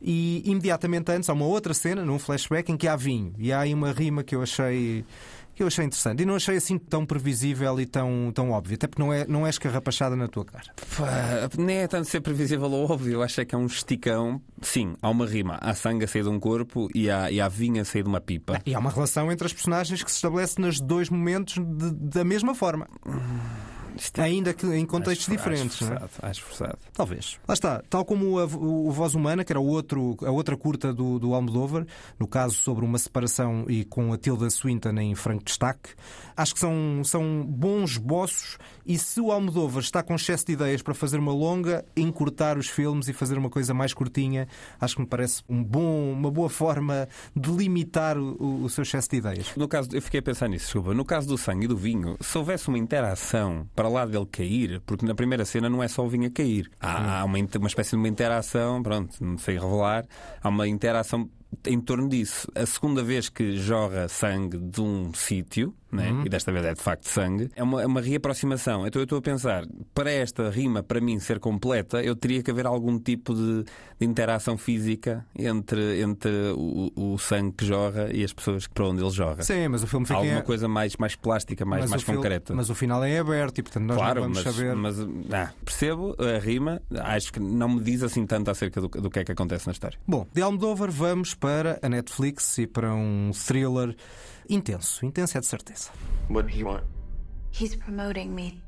e 0.01 0.43
imediatamente 0.45 1.11
antes 1.11 1.29
há 1.29 1.33
uma 1.33 1.45
outra 1.45 1.73
cena, 1.73 2.05
num 2.05 2.19
flashback, 2.19 2.71
em 2.71 2.77
que 2.77 2.87
há 2.87 2.95
vinho. 2.95 3.33
E 3.37 3.51
há 3.51 3.61
aí 3.61 3.73
uma 3.73 3.91
rima 3.91 4.23
que 4.23 4.35
eu 4.35 4.41
achei. 4.41 5.05
Que 5.55 5.61
eu 5.63 5.67
achei 5.67 5.85
interessante 5.85 6.23
e 6.23 6.25
não 6.25 6.35
achei 6.35 6.57
assim 6.57 6.77
tão 6.77 7.05
previsível 7.05 7.79
e 7.79 7.85
tão, 7.85 8.31
tão 8.33 8.49
óbvio, 8.51 8.75
até 8.75 8.87
porque 8.87 9.01
não 9.01 9.13
é, 9.13 9.25
não 9.27 9.45
é 9.45 9.49
escarrapachada 9.49 10.15
na 10.15 10.27
tua 10.27 10.43
cara. 10.45 10.65
Pá, 10.97 11.49
Nem 11.57 11.77
é 11.77 11.87
tanto 11.87 12.09
ser 12.09 12.21
previsível 12.21 12.69
ou 12.71 12.89
óbvio, 12.91 13.13
eu 13.13 13.21
acho 13.23 13.39
é 13.41 13.45
que 13.45 13.53
é 13.53 13.57
um 13.57 13.65
esticão. 13.67 14.41
Sim, 14.61 14.95
há 15.01 15.09
uma 15.09 15.25
rima. 15.27 15.59
Há 15.61 15.73
sangue 15.75 16.05
a 16.05 16.07
sair 16.07 16.23
de 16.23 16.29
um 16.29 16.39
corpo 16.39 16.87
e 16.95 17.09
há, 17.09 17.29
e 17.31 17.39
há 17.39 17.47
vinho 17.47 17.81
a 17.81 17.85
sair 17.85 18.01
de 18.03 18.09
uma 18.09 18.19
pipa. 18.21 18.59
E 18.65 18.73
há 18.73 18.79
uma 18.79 18.89
relação 18.89 19.31
entre 19.31 19.45
as 19.45 19.53
personagens 19.53 20.03
que 20.03 20.09
se 20.09 20.17
estabelece 20.17 20.59
nos 20.59 20.79
dois 20.81 21.09
momentos 21.09 21.55
de- 21.55 21.91
da 21.93 22.23
mesma 22.23 22.55
forma. 22.55 22.87
Isto 23.95 24.19
é- 24.21 24.23
Ainda 24.23 24.53
que 24.53 24.65
em 24.65 24.85
contextos 24.85 25.27
acho- 25.29 25.37
diferentes. 25.37 25.75
Acho 25.81 25.85
não 25.85 25.93
é? 25.95 25.99
forçado, 25.99 26.29
acho 26.29 26.43
forçado. 26.43 26.77
Talvez. 26.93 27.39
Lá 27.47 27.53
está. 27.53 27.83
Tal 27.89 28.03
como 28.05 28.39
a, 28.39 28.45
o, 28.45 28.91
Voz 28.91 29.15
Humana, 29.15 29.43
que 29.43 29.51
era 29.51 29.59
outro, 29.59 30.17
a 30.25 30.31
outra 30.31 30.55
curta 30.57 30.93
do, 30.93 31.19
do 31.19 31.33
Almodóvar, 31.33 31.85
no 32.19 32.27
caso 32.27 32.55
sobre 32.55 32.85
uma 32.85 32.97
separação 32.97 33.65
e 33.67 33.83
com 33.85 34.11
a 34.13 34.17
Tilda 34.17 34.49
Swinton 34.49 34.97
em 34.99 35.15
franco 35.15 35.43
destaque, 35.43 35.89
acho 36.35 36.53
que 36.53 36.59
são, 36.59 37.01
são 37.03 37.43
bons 37.45 37.91
esboços 37.91 38.57
e 38.85 38.97
se 38.97 39.19
o 39.21 39.31
Almodóvar 39.31 39.81
está 39.81 40.01
com 40.03 40.15
excesso 40.15 40.45
de 40.45 40.53
ideias 40.53 40.81
para 40.81 40.93
fazer 40.93 41.17
uma 41.19 41.31
longa, 41.33 41.85
encurtar 41.95 42.57
os 42.57 42.67
filmes 42.67 43.07
e 43.07 43.13
fazer 43.13 43.37
uma 43.37 43.49
coisa 43.49 43.73
mais 43.73 43.93
curtinha, 43.93 44.47
acho 44.79 44.95
que 44.95 45.01
me 45.01 45.07
parece 45.07 45.41
um 45.47 45.63
bom, 45.63 46.11
uma 46.11 46.29
boa 46.31 46.49
forma 46.49 47.07
de 47.35 47.49
limitar 47.51 48.17
o, 48.17 48.35
o- 48.39 48.63
o 48.63 48.69
seu 48.69 48.81
excesso 48.83 49.09
de 49.09 49.17
ideias. 49.17 49.51
No 49.55 49.67
caso, 49.67 49.89
eu 49.93 50.01
fiquei 50.01 50.19
a 50.19 50.23
pensar 50.23 50.47
nisso, 50.47 50.65
desculpa. 50.65 50.93
No 50.93 51.05
caso 51.05 51.27
do 51.27 51.37
sangue 51.37 51.65
e 51.65 51.67
do 51.67 51.77
vinho, 51.77 52.17
se 52.19 52.37
houvesse 52.37 52.67
uma 52.67 52.77
interação 52.77 53.67
para 53.83 53.89
lá 53.89 54.05
dele 54.05 54.25
cair, 54.31 54.81
porque 54.85 55.05
na 55.05 55.13
primeira 55.13 55.43
cena 55.43 55.69
não 55.69 55.83
é 55.83 55.89
só 55.89 56.05
o 56.05 56.07
vinho 56.07 56.27
a 56.27 56.31
cair. 56.31 56.71
Há, 56.79 57.19
há 57.19 57.25
uma, 57.25 57.37
uma 57.37 57.67
espécie 57.67 57.89
de 57.89 57.95
uma 57.97 58.07
interação, 58.07 58.81
pronto, 58.81 59.21
não 59.21 59.37
sei 59.37 59.55
revelar, 59.55 60.05
há 60.41 60.47
uma 60.47 60.65
interação 60.69 61.29
em 61.65 61.79
torno 61.79 62.07
disso. 62.09 62.47
A 62.55 62.65
segunda 62.65 63.03
vez 63.03 63.29
que 63.29 63.57
jorra 63.57 64.07
sangue 64.07 64.57
de 64.57 64.81
um 64.81 65.13
sítio, 65.13 65.73
né? 65.91 66.09
e 66.25 66.29
desta 66.29 66.51
vez 66.51 66.65
é 66.65 66.73
de 66.73 66.81
facto 66.81 67.07
sangue, 67.07 67.51
é 67.55 67.61
uma, 67.63 67.81
é 67.81 67.85
uma 67.85 68.01
reaproximação. 68.01 68.85
Então 68.87 68.99
eu 68.99 69.03
estou 69.03 69.19
a 69.19 69.21
pensar, 69.21 69.63
para 69.93 70.11
esta 70.11 70.49
rima, 70.49 70.81
para 70.81 70.99
mim 70.99 71.19
ser 71.19 71.39
completa, 71.39 72.01
eu 72.03 72.15
teria 72.15 72.41
que 72.41 72.49
haver 72.49 72.65
algum 72.65 72.97
tipo 72.99 73.33
de, 73.33 73.63
de 73.99 74.05
interação 74.05 74.57
física 74.57 75.25
entre, 75.37 76.01
entre 76.01 76.31
o, 76.55 76.91
o 76.95 77.17
sangue 77.17 77.53
que 77.57 77.65
jorra 77.65 78.09
e 78.11 78.23
as 78.23 78.33
pessoas 78.33 78.67
para 78.67 78.85
onde 78.87 79.01
ele 79.01 79.11
jorra. 79.11 79.43
Sim, 79.43 79.67
mas 79.67 79.83
o 79.83 79.87
filme 79.87 80.05
fica 80.05 80.17
Alguma 80.17 80.41
coisa 80.41 80.67
mais, 80.67 80.95
mais 80.97 81.15
plástica, 81.15 81.65
mais, 81.65 81.81
mas 81.81 81.89
mais 81.91 82.01
o 82.01 82.05
fil- 82.05 82.15
concreta. 82.15 82.53
Mas 82.53 82.69
o 82.69 82.75
final 82.75 83.03
é 83.03 83.19
aberto 83.19 83.59
e, 83.59 83.63
portanto, 83.63 83.83
nós 83.83 83.97
claro, 83.97 84.21
não 84.21 84.29
vamos 84.29 84.43
mas, 84.43 84.55
saber. 84.55 84.75
mas 84.75 84.99
ah, 85.31 85.51
percebo 85.63 86.15
a 86.17 86.39
rima, 86.39 86.81
acho 87.01 87.33
que 87.33 87.39
não 87.39 87.69
me 87.69 87.81
diz 87.81 88.01
assim 88.03 88.25
tanto 88.25 88.49
acerca 88.49 88.79
do, 88.81 88.87
do 88.87 89.09
que 89.09 89.19
é 89.19 89.23
que 89.23 89.31
acontece 89.31 89.67
na 89.67 89.73
história. 89.73 89.97
Bom, 90.07 90.25
de 90.33 90.41
Almodóvar 90.41 90.89
vamos 90.89 91.33
para 91.43 91.77
a 91.81 91.89
Netflix 91.89 92.57
e 92.57 92.65
para 92.65 92.93
um 92.95 93.31
thriller 93.33 93.93
intenso. 94.49 95.05
Intenso 95.05 95.37
é 95.37 95.41
de 95.41 95.47
certeza. 95.47 95.89
What 96.29 96.49
do 96.49 96.57
you 96.57 96.65
want? 96.67 96.83
He's 97.51 97.75
promoting 97.75 98.29
me. 98.29 98.63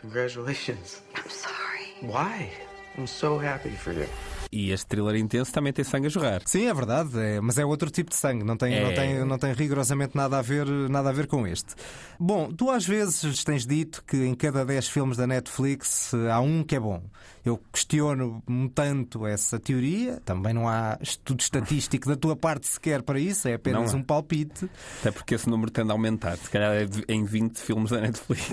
Congratulations. 0.00 1.02
I'm 1.16 1.28
sorry. 1.28 1.90
Why? 2.02 2.52
I'm 2.96 3.06
so 3.08 3.36
happy 3.44 3.70
for 3.70 3.92
you. 3.92 4.06
E 4.52 4.70
este 4.72 4.86
thriller 4.88 5.14
intenso 5.16 5.52
também 5.52 5.72
tem 5.72 5.84
sangue 5.84 6.06
a 6.06 6.10
jorrar. 6.10 6.42
Sim, 6.46 6.66
é 6.66 6.74
verdade, 6.74 7.16
é- 7.18 7.40
mas 7.40 7.56
é 7.58 7.64
outro 7.64 7.88
tipo 7.90 8.10
de 8.10 8.16
sangue, 8.16 8.42
não 8.44 8.56
tem, 8.56 8.74
É. 8.74 8.82
não, 8.84 8.94
tem, 8.94 9.24
não 9.24 9.38
tem 9.38 9.52
rigorosamente 9.52 10.16
nada 10.16 10.38
a, 10.38 10.42
ver, 10.42 10.66
nada 10.66 11.08
a 11.08 11.12
ver 11.12 11.26
com 11.28 11.46
este. 11.46 11.74
Bom, 12.18 12.52
tu 12.52 12.68
às 12.68 12.84
vezes 12.84 13.44
tens 13.44 13.64
dito 13.64 14.02
que 14.04 14.16
em 14.24 14.34
cada 14.34 14.64
10 14.64 14.88
filmes 14.88 15.16
da 15.16 15.24
Netflix 15.26 16.12
há 16.32 16.40
um 16.40 16.64
que 16.64 16.74
é 16.76 16.80
bom. 16.80 17.02
Eu 17.44 17.60
questiono 17.72 18.42
um 18.46 18.68
tanto 18.68 19.26
essa 19.26 19.58
teoria, 19.58 20.20
também 20.24 20.52
não 20.52 20.68
há 20.68 20.98
estudo 21.00 21.40
estatístico 21.40 22.08
da 22.08 22.16
tua 22.16 22.36
parte 22.36 22.66
sequer 22.66 23.02
para 23.02 23.18
isso, 23.18 23.48
é 23.48 23.54
apenas 23.54 23.94
há. 23.94 23.96
um 23.96 24.02
palpite. 24.02 24.68
Até 25.00 25.10
porque 25.10 25.34
esse 25.34 25.48
número 25.48 25.70
tende 25.70 25.90
a 25.90 25.94
aumentar. 25.94 26.36
Se 26.36 26.50
calhar 26.50 26.72
é 26.74 26.86
em 27.08 27.24
20 27.24 27.58
filmes 27.58 27.90
da 27.90 28.00
Netflix. 28.00 28.50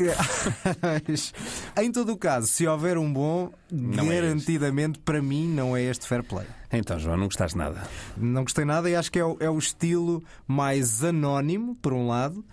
Mas, 0.81 1.34
em 1.78 1.92
todo 1.92 2.13
o 2.13 2.18
caso, 2.18 2.48
se 2.48 2.66
houver 2.66 2.98
um 2.98 3.12
bom, 3.12 3.51
Não 3.72 4.12
é 4.12 4.22
garantidamente 4.22 5.00
para 5.00 5.22
mim 5.22 5.48
não 5.48 5.75
é 5.75 5.84
este 5.84 6.07
fair 6.07 6.24
play. 6.24 6.45
Então, 6.72 7.00
João, 7.00 7.18
não 7.18 7.25
gostaste 7.25 7.57
nada. 7.57 7.81
Não 8.18 8.44
gostei 8.44 8.66
nada 8.66 8.89
e 8.89 8.95
acho 8.95 9.12
que 9.12 9.19
é 9.19 9.25
o, 9.25 9.38
é 9.39 9.50
o 9.50 9.57
estilo 9.57 10.24
mais 10.45 11.04
anónimo, 11.04 11.75
por 11.75 11.94
um 11.94 12.07
lado, 12.07 12.44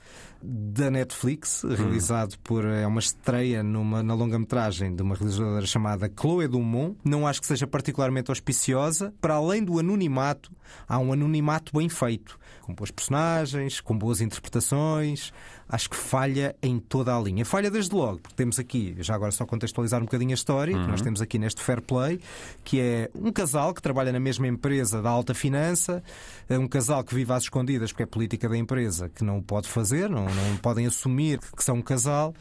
da 0.46 0.90
Netflix, 0.90 1.62
realizado 1.62 2.38
por. 2.40 2.64
É 2.66 2.86
uma 2.86 3.00
estreia 3.00 3.62
numa, 3.62 4.02
na 4.02 4.14
longa-metragem 4.14 4.94
de 4.94 5.02
uma 5.02 5.14
realizadora 5.14 5.64
chamada 5.66 6.12
Chloé 6.14 6.46
Dumont. 6.46 6.98
Não 7.02 7.26
acho 7.26 7.40
que 7.40 7.46
seja 7.46 7.66
particularmente 7.66 8.30
auspiciosa. 8.30 9.14
Para 9.20 9.34
além 9.34 9.64
do 9.64 9.78
anonimato, 9.78 10.52
há 10.86 10.98
um 10.98 11.12
anonimato 11.12 11.72
bem 11.76 11.88
feito, 11.88 12.38
com 12.60 12.74
boas 12.74 12.90
personagens, 12.90 13.80
com 13.80 13.96
boas 13.96 14.20
interpretações. 14.20 15.32
Acho 15.68 15.90
que 15.90 15.96
falha 15.96 16.54
em 16.62 16.78
toda 16.78 17.16
a 17.16 17.20
linha. 17.20 17.44
Falha 17.44 17.70
desde 17.70 17.94
logo, 17.94 18.18
porque 18.18 18.36
temos 18.36 18.58
aqui, 18.58 18.94
já 19.00 19.14
agora 19.14 19.30
só 19.32 19.46
contextualizar 19.46 20.00
um 20.00 20.04
bocadinho 20.04 20.32
a 20.32 20.34
história, 20.34 20.74
que 20.74 20.86
nós 20.86 21.00
temos 21.00 21.20
aqui 21.20 21.38
neste 21.38 21.62
Fair 21.62 21.80
Play, 21.80 22.20
que 22.62 22.80
é 22.80 23.10
um 23.14 23.32
casal 23.32 23.72
que 23.72 23.80
trabalha 23.80 24.12
na 24.12 24.20
mesma 24.20 24.46
empresa 24.46 25.00
da 25.00 25.10
alta 25.10 25.34
finança, 25.34 26.02
é 26.48 26.58
um 26.58 26.68
casal 26.68 27.02
que 27.02 27.14
vive 27.14 27.32
às 27.32 27.44
escondidas 27.44 27.92
porque 27.92 28.02
é 28.02 28.06
política 28.06 28.48
da 28.48 28.56
empresa 28.56 29.08
que 29.08 29.24
não 29.24 29.38
o 29.38 29.42
pode 29.42 29.68
fazer, 29.68 30.08
não, 30.08 30.24
não 30.24 30.56
podem 30.58 30.86
assumir 30.86 31.38
que 31.38 31.64
são 31.64 31.76
um 31.76 31.82
casal, 31.82 32.34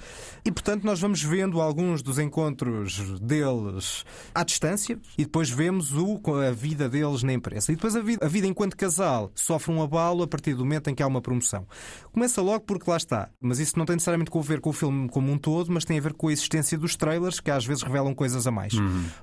e 0.43 0.51
portanto 0.51 0.83
nós 0.83 0.99
vamos 0.99 1.21
vendo 1.21 1.61
alguns 1.61 2.01
dos 2.01 2.19
encontros 2.19 3.19
deles 3.19 4.05
à 4.33 4.43
distância 4.43 4.97
e 5.17 5.23
depois 5.23 5.49
vemos 5.49 5.93
o, 5.93 6.19
a 6.47 6.51
vida 6.51 6.89
deles 6.89 7.23
na 7.23 7.33
empresa. 7.33 7.71
E 7.71 7.75
depois 7.75 7.95
a 7.95 8.01
vida, 8.01 8.25
a 8.25 8.29
vida 8.29 8.47
enquanto 8.47 8.75
casal 8.75 9.31
sofre 9.35 9.71
um 9.71 9.81
abalo 9.81 10.23
a 10.23 10.27
partir 10.27 10.53
do 10.53 10.63
momento 10.65 10.89
em 10.89 10.95
que 10.95 11.03
há 11.03 11.07
uma 11.07 11.21
promoção. 11.21 11.65
Começa 12.11 12.41
logo 12.41 12.61
porque 12.65 12.89
lá 12.89 12.97
está, 12.97 13.12
mas 13.39 13.59
isso 13.59 13.77
não 13.77 13.85
tem 13.85 13.95
necessariamente 13.95 14.31
a 14.35 14.41
ver 14.41 14.59
com 14.59 14.69
o 14.69 14.73
filme 14.73 15.09
como 15.09 15.31
um 15.31 15.37
todo, 15.37 15.71
mas 15.71 15.85
tem 15.85 15.97
a 15.97 16.01
ver 16.01 16.13
com 16.13 16.27
a 16.27 16.33
existência 16.33 16.77
dos 16.77 16.95
trailers 16.95 17.39
que 17.39 17.51
às 17.51 17.65
vezes 17.65 17.83
revelam 17.83 18.13
coisas 18.13 18.47
a 18.47 18.51
mais. 18.51 18.73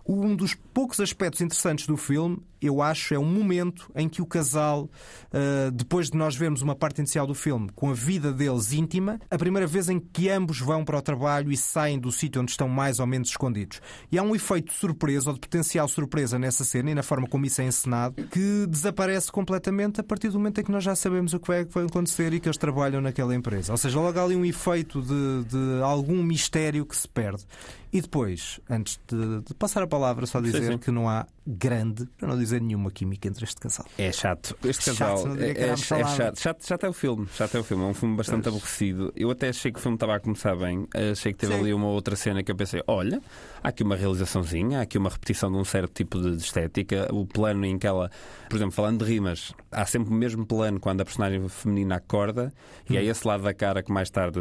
Um 0.06 0.34
dos 0.34 0.54
poucos 0.54 1.00
aspectos 1.00 1.40
interessantes 1.40 1.86
do 1.86 1.96
filme, 1.96 2.38
eu 2.60 2.82
acho, 2.82 3.14
é 3.14 3.18
um 3.18 3.24
momento 3.24 3.90
em 3.94 4.08
que 4.08 4.20
o 4.20 4.26
casal, 4.26 4.88
ah, 5.32 5.70
depois 5.72 6.10
de 6.10 6.16
nós 6.16 6.36
vermos 6.36 6.62
uma 6.62 6.74
parte 6.74 6.98
inicial 6.98 7.26
do 7.26 7.34
filme 7.34 7.70
com 7.74 7.90
a 7.90 7.94
vida 7.94 8.32
deles 8.32 8.72
íntima, 8.72 9.20
a 9.30 9.38
primeira 9.38 9.66
vez 9.66 9.88
em 9.88 9.98
que 9.98 10.28
ambos 10.28 10.60
vão 10.60 10.84
para 10.84 10.98
o 10.98 11.02
trabalho 11.02 11.50
e 11.50 11.56
saem 11.56 11.98
do 11.98 12.12
sítio 12.12 12.42
onde 12.42 12.50
estão 12.50 12.68
mais 12.68 13.00
ou 13.00 13.06
menos 13.06 13.28
escondidos. 13.28 13.80
E 14.10 14.18
há 14.18 14.22
um 14.22 14.34
efeito 14.34 14.72
de 14.72 14.78
surpresa 14.78 15.30
ou 15.30 15.34
de 15.34 15.40
potencial 15.40 15.88
surpresa 15.88 16.38
nessa 16.38 16.64
cena 16.64 16.90
e 16.90 16.94
na 16.94 17.02
forma 17.02 17.26
como 17.28 17.46
isso 17.46 17.60
é 17.60 17.64
encenado 17.64 18.22
que 18.28 18.66
desaparece 18.66 19.30
completamente 19.32 20.00
a 20.00 20.04
partir 20.04 20.28
do 20.28 20.38
momento 20.38 20.60
em 20.60 20.64
que 20.64 20.70
nós 20.70 20.84
já 20.84 20.94
sabemos 20.94 21.32
o 21.32 21.40
que 21.40 21.48
vai 21.48 21.60
acontecer 21.60 22.32
e 22.32 22.40
que 22.40 22.48
eles 22.48 22.58
trabalham 22.58 23.00
naquela 23.00 23.34
empresa. 23.34 23.72
Ou 23.72 23.76
seja, 23.80 23.98
logo 23.98 24.18
há 24.18 24.22
ali 24.22 24.36
um 24.36 24.44
efeito 24.44 25.00
de, 25.02 25.44
de 25.44 25.82
algum 25.82 26.22
mistério 26.22 26.84
que 26.86 26.96
se 26.96 27.08
perde. 27.08 27.44
E 27.92 28.00
depois, 28.00 28.60
antes 28.70 29.00
de, 29.08 29.40
de 29.40 29.54
passar 29.54 29.82
a 29.82 29.86
palavra, 29.86 30.24
só 30.24 30.40
dizer 30.40 30.62
sim. 30.62 30.78
que 30.78 30.92
não 30.92 31.08
há 31.08 31.26
grande, 31.44 32.06
para 32.16 32.28
não 32.28 32.38
dizer 32.38 32.60
nenhuma 32.60 32.90
química 32.90 33.26
entre 33.26 33.44
este 33.44 33.60
casal. 33.60 33.84
É 33.98 34.12
chato. 34.12 34.56
Este 34.64 34.94
Chato, 34.94 34.98
casal 34.98 35.32
diria 35.32 35.50
é, 35.50 35.54
que 35.54 35.60
é, 35.60 35.68
é 35.70 35.76
salada. 35.76 36.08
chato. 36.16 36.38
chato. 36.40 36.66
Chato 36.66 36.86
é 36.86 36.88
o 36.88 36.92
filme. 36.92 37.26
Chato 37.34 37.56
é 37.56 37.60
o 37.60 37.64
filme. 37.64 37.82
É 37.82 37.86
um 37.86 37.94
filme 37.94 38.16
bastante 38.16 38.48
aborrecido. 38.48 39.12
Eu 39.16 39.30
até 39.30 39.48
achei 39.48 39.72
que 39.72 39.78
o 39.78 39.82
filme 39.82 39.96
estava 39.96 40.14
a 40.14 40.20
começar 40.20 40.54
bem. 40.54 40.86
Achei 41.10 41.32
que 41.32 41.38
teve 41.40 41.52
Sim. 41.52 41.60
ali 41.60 41.74
uma 41.74 41.88
outra 41.88 42.14
cena 42.14 42.44
que 42.44 42.52
eu 42.52 42.56
pensei: 42.56 42.80
olha, 42.86 43.20
há 43.62 43.68
aqui 43.68 43.82
uma 43.82 43.96
realizaçãozinha, 43.96 44.78
há 44.78 44.82
aqui 44.82 44.96
uma 44.96 45.10
repetição 45.10 45.50
de 45.50 45.58
um 45.58 45.64
certo 45.64 45.92
tipo 45.92 46.20
de 46.20 46.36
estética. 46.36 47.08
O 47.12 47.26
plano 47.26 47.64
em 47.64 47.76
que 47.76 47.86
ela, 47.88 48.08
por 48.48 48.54
exemplo, 48.54 48.72
falando 48.72 49.04
de 49.04 49.10
rimas, 49.12 49.52
há 49.72 49.84
sempre 49.84 50.10
o 50.10 50.14
mesmo 50.14 50.46
plano 50.46 50.78
quando 50.78 51.00
a 51.00 51.04
personagem 51.04 51.48
feminina 51.48 51.96
acorda 51.96 52.52
e 52.88 52.96
é 52.96 53.04
esse 53.04 53.26
lado 53.26 53.42
da 53.42 53.52
cara 53.52 53.82
que 53.82 53.90
mais 53.90 54.10
tarde 54.10 54.38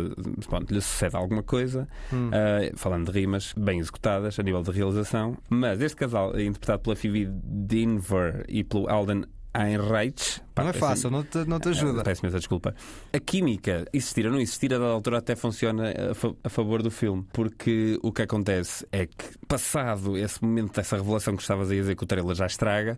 pronto, 0.47 0.71
lhe 0.71 0.81
sucede 0.81 1.15
alguma 1.15 1.41
coisa. 1.41 1.87
Ah, 2.11 2.71
falando 2.75 3.11
de 3.11 3.19
rimas 3.19 3.38
bem 3.57 3.79
executadas 3.79 4.39
a 4.39 4.43
nível 4.43 4.61
de 4.61 4.71
realização. 4.71 5.37
Mas 5.49 5.81
este 5.81 5.95
casal, 5.95 6.35
é 6.35 6.43
interpretado 6.43 6.83
pela 6.83 6.95
Phoebe 6.95 7.29
Dinver 7.43 8.45
e 8.47 8.63
pelo 8.63 8.89
Alden 8.89 9.25
Einreich. 9.53 10.41
pá, 10.53 10.63
Não 10.63 10.69
é 10.69 10.73
fácil, 10.73 11.09
não 11.09 11.23
te, 11.23 11.37
não 11.39 11.59
te 11.59 11.69
ajuda. 11.69 12.01
é, 12.01 12.03
Peço 12.03 12.21
imensa 12.23 12.37
desculpa. 12.39 12.75
A 13.11 13.19
química, 13.19 13.85
existir 13.91 14.25
ou 14.25 14.31
não 14.31 14.39
existir, 14.39 14.73
a 14.73 14.77
dada 14.77 14.91
altura 14.91 15.17
até 15.17 15.35
funciona 15.35 15.91
a, 16.11 16.13
fa- 16.13 16.33
a 16.43 16.49
favor 16.49 16.83
do 16.83 16.91
filme. 16.91 17.25
Porque 17.33 17.97
o 18.03 18.11
que 18.11 18.21
acontece 18.21 18.85
é 18.91 19.05
que, 19.07 19.37
passado 19.47 20.17
esse 20.17 20.43
momento 20.43 20.73
dessa 20.75 20.97
revelação 20.97 21.35
que 21.35 21.41
estavas 21.41 21.69
a 21.71 21.73
dizer 21.73 21.95
que 21.95 22.03
o 22.03 22.07
trailer 22.07 22.35
já 22.35 22.45
estraga, 22.45 22.97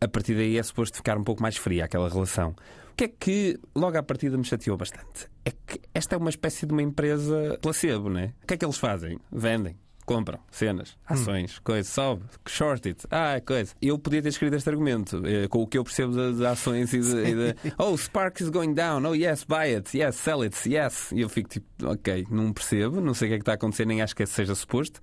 a 0.00 0.08
partir 0.08 0.34
daí 0.34 0.56
é 0.56 0.62
suposto 0.62 0.96
ficar 0.96 1.18
um 1.18 1.24
pouco 1.24 1.42
mais 1.42 1.56
fria 1.56 1.84
aquela 1.84 2.08
relação. 2.08 2.54
O 2.92 2.94
que 2.96 3.04
é 3.04 3.08
que 3.08 3.58
logo 3.74 3.96
à 3.96 4.02
partida 4.02 4.36
me 4.36 4.44
chateou 4.44 4.76
bastante? 4.76 5.28
É 5.44 5.50
que 5.50 5.80
esta 5.94 6.14
é 6.16 6.18
uma 6.18 6.30
espécie 6.30 6.66
de 6.66 6.72
uma 6.72 6.82
empresa 6.82 7.58
placebo, 7.62 8.08
né? 8.10 8.32
O 8.42 8.46
que 8.46 8.54
é 8.54 8.56
que 8.56 8.64
eles 8.64 8.76
fazem? 8.78 9.18
Vendem. 9.32 9.76
Compram 10.06 10.40
cenas, 10.50 10.96
ações, 11.06 11.58
coisas, 11.60 11.92
sobe, 11.92 12.22
short 12.48 12.88
it, 12.88 13.06
ah, 13.10 13.36
é 13.36 13.40
coisa. 13.40 13.72
Eu 13.80 13.96
podia 13.98 14.20
ter 14.20 14.28
escrito 14.30 14.54
este 14.54 14.68
argumento 14.68 15.22
eh, 15.24 15.46
com 15.46 15.62
o 15.62 15.66
que 15.66 15.78
eu 15.78 15.84
percebo 15.84 16.32
de 16.32 16.44
ações 16.44 16.92
e 16.92 16.98
de, 17.00 17.16
e 17.16 17.34
de, 17.34 17.56
Oh, 17.78 17.96
Spark 17.96 18.40
is 18.42 18.48
going 18.48 18.74
down, 18.74 19.04
oh 19.06 19.14
yes, 19.14 19.44
buy 19.44 19.72
it, 19.74 19.96
yes, 19.96 20.16
sell 20.16 20.42
it, 20.42 20.56
yes. 20.68 21.12
E 21.12 21.20
eu 21.20 21.28
fico 21.28 21.48
tipo, 21.48 21.66
ok, 21.84 22.26
não 22.30 22.52
percebo, 22.52 23.00
não 23.00 23.14
sei 23.14 23.28
o 23.28 23.30
que 23.30 23.34
é 23.34 23.38
que 23.38 23.42
está 23.42 23.52
a 23.52 23.54
acontecer, 23.54 23.86
nem 23.86 24.02
acho 24.02 24.16
que 24.16 24.26
seja 24.26 24.54
suposto, 24.54 25.00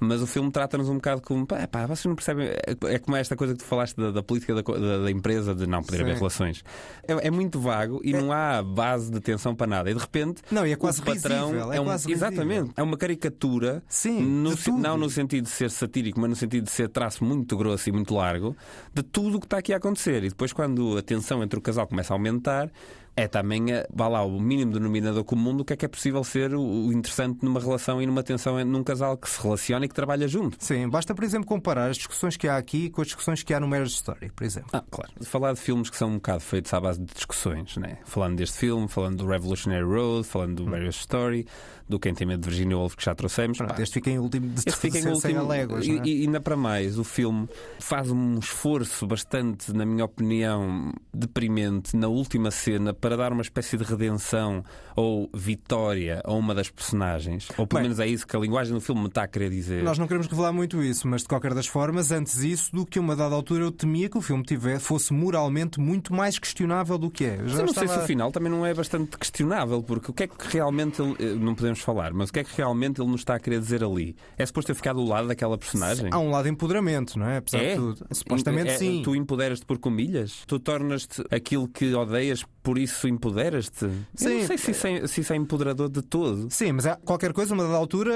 mas 0.00 0.22
o 0.22 0.26
filme 0.26 0.50
trata-nos 0.50 0.88
um 0.88 0.94
bocado 0.94 1.20
como, 1.20 1.46
pá, 1.46 1.66
pá, 1.66 1.84
vocês 1.86 2.06
não 2.06 2.14
percebem, 2.14 2.46
é, 2.48 2.94
é 2.94 2.98
como 2.98 3.16
esta 3.16 3.36
coisa 3.36 3.52
que 3.52 3.58
tu 3.58 3.66
falaste 3.66 3.96
da, 3.96 4.10
da 4.10 4.22
política 4.22 4.54
da, 4.54 4.62
da- 4.62 4.98
da 5.04 5.10
empresa 5.10 5.54
de 5.54 5.66
não 5.66 5.82
poder 5.82 5.98
Sim. 5.98 6.02
haver 6.04 6.16
relações. 6.16 6.64
É, 7.06 7.26
é 7.26 7.30
muito 7.30 7.60
vago 7.60 8.00
e 8.02 8.12
não 8.12 8.32
há 8.32 8.62
base 8.62 9.10
de 9.10 9.20
tensão 9.20 9.54
para 9.54 9.66
nada. 9.66 9.90
E 9.90 9.94
de 9.94 10.00
repente, 10.00 10.40
Não, 10.50 10.66
e 10.66 10.72
é 10.72 10.76
quase 10.76 11.00
o 11.00 11.04
patrão 11.04 11.48
risível, 11.50 11.72
é 11.72 11.80
um, 11.80 11.84
quase 11.84 12.10
exatamente, 12.10 12.48
risível. 12.60 12.72
é 12.76 12.82
uma 12.82 12.96
caricatura 12.96 13.82
Sim, 13.88 14.22
no 14.36 14.78
não 14.78 14.96
no 14.96 15.10
sentido 15.10 15.44
de 15.44 15.50
ser 15.50 15.70
satírico, 15.70 16.20
mas 16.20 16.30
no 16.30 16.36
sentido 16.36 16.64
de 16.64 16.70
ser 16.70 16.88
traço 16.88 17.24
muito 17.24 17.56
grosso 17.56 17.88
e 17.88 17.92
muito 17.92 18.14
largo 18.14 18.56
de 18.92 19.02
tudo 19.02 19.36
o 19.36 19.40
que 19.40 19.46
está 19.46 19.58
aqui 19.58 19.72
a 19.72 19.76
acontecer. 19.76 20.22
E 20.24 20.28
depois, 20.28 20.52
quando 20.52 20.96
a 20.96 21.02
tensão 21.02 21.42
entre 21.42 21.58
o 21.58 21.62
casal 21.62 21.86
começa 21.86 22.12
a 22.12 22.16
aumentar, 22.16 22.70
é 23.16 23.26
também, 23.26 23.64
vá 23.92 24.08
lá, 24.08 24.22
o 24.22 24.38
mínimo 24.38 24.72
denominador 24.72 25.24
comum 25.24 25.56
do 25.56 25.64
que 25.64 25.72
é 25.72 25.76
que 25.76 25.86
é 25.86 25.88
possível 25.88 26.22
ser 26.22 26.54
o, 26.54 26.92
interessante 26.92 27.42
numa 27.42 27.58
relação 27.58 28.00
e 28.00 28.06
numa 28.06 28.22
tensão 28.22 28.62
num 28.62 28.84
casal 28.84 29.16
que 29.16 29.28
se 29.28 29.42
relaciona 29.42 29.86
e 29.86 29.88
que 29.88 29.94
trabalha 29.94 30.28
junto. 30.28 30.56
Sim, 30.60 30.86
basta, 30.88 31.14
por 31.14 31.24
exemplo, 31.24 31.46
comparar 31.46 31.90
as 31.90 31.96
discussões 31.96 32.36
que 32.36 32.46
há 32.46 32.58
aqui 32.58 32.90
com 32.90 33.00
as 33.00 33.06
discussões 33.06 33.42
que 33.42 33.54
há 33.54 33.60
no 33.60 33.66
Marriage 33.66 33.94
Story, 33.94 34.30
por 34.36 34.44
exemplo. 34.44 34.68
Ah, 34.74 34.84
claro. 34.90 35.10
Falar 35.22 35.54
de 35.54 35.60
filmes 35.60 35.88
que 35.88 35.96
são 35.96 36.10
um 36.10 36.14
bocado 36.16 36.40
feitos 36.40 36.72
à 36.74 36.80
base 36.80 37.00
de 37.00 37.06
discussões, 37.06 37.76
né? 37.78 37.98
Falando 38.04 38.36
deste 38.36 38.58
filme, 38.58 38.86
falando 38.86 39.16
do 39.16 39.26
Revolutionary 39.26 39.84
Road, 39.84 40.26
falando 40.26 40.56
do 40.56 40.66
Marriage 40.66 40.98
Story, 40.98 41.46
do 41.88 41.98
Quem 41.98 42.14
Tem 42.14 42.26
Medo 42.26 42.42
de 42.42 42.48
Virginia 42.48 42.76
Woolf 42.76 42.96
que 42.96 43.04
já 43.04 43.14
trouxemos. 43.14 43.56
Pronto, 43.56 43.74
Pá, 43.74 43.82
este 43.82 43.94
fica 43.94 44.10
em 44.10 44.18
último 44.18 44.48
de 44.48 44.60
Este 44.66 44.76
fica 44.76 44.98
em 44.98 45.06
último. 45.06 45.52
e, 45.82 45.98
é? 45.98 46.02
e 46.04 46.22
ainda 46.26 46.40
para 46.40 46.56
mais, 46.56 46.98
o 46.98 47.04
filme 47.04 47.48
faz 47.78 48.10
um 48.10 48.38
esforço 48.38 49.06
bastante, 49.06 49.72
na 49.72 49.86
minha 49.86 50.04
opinião, 50.04 50.92
deprimente 51.14 51.96
na 51.96 52.08
última 52.08 52.50
cena 52.50 52.92
para 53.06 53.16
dar 53.16 53.32
uma 53.32 53.42
espécie 53.42 53.76
de 53.76 53.84
redenção 53.84 54.64
ou 54.96 55.30
vitória 55.32 56.20
a 56.24 56.32
uma 56.32 56.52
das 56.52 56.68
personagens. 56.70 57.46
Ou 57.56 57.64
pelo 57.64 57.78
Bem, 57.78 57.82
menos 57.84 58.00
é 58.00 58.06
isso 58.08 58.26
que 58.26 58.34
a 58.36 58.40
linguagem 58.40 58.74
do 58.74 58.80
filme 58.80 59.02
me 59.02 59.06
está 59.06 59.22
a 59.22 59.28
querer 59.28 59.48
dizer. 59.48 59.84
Nós 59.84 59.96
não 59.96 60.08
queremos 60.08 60.26
revelar 60.26 60.52
muito 60.52 60.82
isso, 60.82 61.06
mas 61.06 61.22
de 61.22 61.28
qualquer 61.28 61.54
das 61.54 61.68
formas, 61.68 62.10
antes 62.10 62.38
isso 62.38 62.74
do 62.74 62.84
que 62.84 62.98
a 62.98 63.02
uma 63.02 63.14
dada 63.14 63.32
altura 63.32 63.62
eu 63.62 63.70
temia 63.70 64.08
que 64.08 64.18
o 64.18 64.20
filme 64.20 64.42
tivesse, 64.42 64.84
fosse 64.86 65.12
moralmente 65.12 65.78
muito 65.78 66.12
mais 66.12 66.36
questionável 66.36 66.98
do 66.98 67.08
que 67.08 67.24
é. 67.26 67.36
Eu 67.38 67.46
já 67.48 67.58
não 67.58 67.68
sei 67.72 67.84
estava- 67.84 68.00
se 68.00 68.04
o 68.04 68.06
final 68.08 68.32
também 68.32 68.50
não 68.50 68.66
é 68.66 68.74
bastante 68.74 69.16
questionável, 69.16 69.80
porque 69.84 70.10
o 70.10 70.14
que 70.14 70.24
é 70.24 70.26
que 70.26 70.48
realmente 70.48 71.00
ele, 71.00 71.14
eh, 71.20 71.34
não 71.36 71.54
podemos 71.54 71.78
falar, 71.78 72.12
mas 72.12 72.30
o 72.30 72.32
que 72.32 72.40
é 72.40 72.44
que 72.44 72.56
realmente 72.56 73.00
ele 73.00 73.08
nos 73.10 73.20
está 73.20 73.36
a 73.36 73.38
querer 73.38 73.60
dizer 73.60 73.84
ali? 73.84 74.16
É 74.36 74.44
suposto 74.44 74.72
ter 74.72 74.74
ficado 74.74 74.96
do 74.96 75.08
lado 75.08 75.28
daquela 75.28 75.56
personagem? 75.56 76.08
Há 76.10 76.18
um 76.18 76.30
lado 76.30 76.44
de 76.46 76.50
empoderamento, 76.50 77.16
não 77.20 77.26
é? 77.28 77.36
Apesar 77.36 77.62
É? 77.62 77.70
de 77.70 77.76
tudo. 77.76 78.04
Supostamente 78.10 78.70
É- 78.70 78.76
sim. 78.78 79.02
Tu 79.04 79.14
empoderas-te 79.14 79.64
por 79.64 79.78
comilhas? 79.78 80.42
Tu 80.48 80.58
tornas-te 80.58 81.22
aquilo 81.30 81.68
que 81.68 81.94
odeias, 81.94 82.44
por 82.66 82.78
isso 82.78 83.06
empoderas-te? 83.06 83.84
Eu 83.84 83.92
Sim. 84.16 84.40
não 84.40 84.46
sei 84.48 84.58
se 84.58 84.70
isso, 84.72 84.86
é, 84.88 85.06
se 85.06 85.20
isso 85.20 85.32
é 85.32 85.36
empoderador 85.36 85.88
de 85.88 86.02
todo. 86.02 86.48
Sim, 86.50 86.72
mas 86.72 86.84
há 86.84 86.96
qualquer 86.96 87.32
coisa, 87.32 87.54
uma 87.54 87.62
dada 87.62 87.76
altura, 87.76 88.12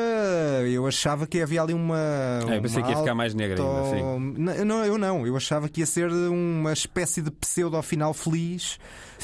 eu 0.69 0.89
achava 0.89 1.25
que 1.25 1.41
havia 1.41 1.63
ali 1.63 1.73
uma. 1.73 1.97
É, 2.49 2.57
eu 2.57 2.61
pensei 2.63 2.79
uma 2.79 2.87
que 2.89 2.93
ia 2.93 2.99
ficar 2.99 3.15
mais 3.15 3.33
negra 3.33 3.63
ainda, 3.63 3.91
sim. 3.91 4.35
Não, 4.37 4.65
não, 4.65 4.85
eu 4.85 4.99
não. 4.99 5.25
Eu 5.25 5.37
achava 5.37 5.69
que 5.69 5.79
ia 5.79 5.87
ser 5.87 6.11
uma 6.11 6.73
espécie 6.73 7.23
de 7.23 7.31
pseudo 7.31 7.81
final 7.81 8.13
feliz 8.13 8.77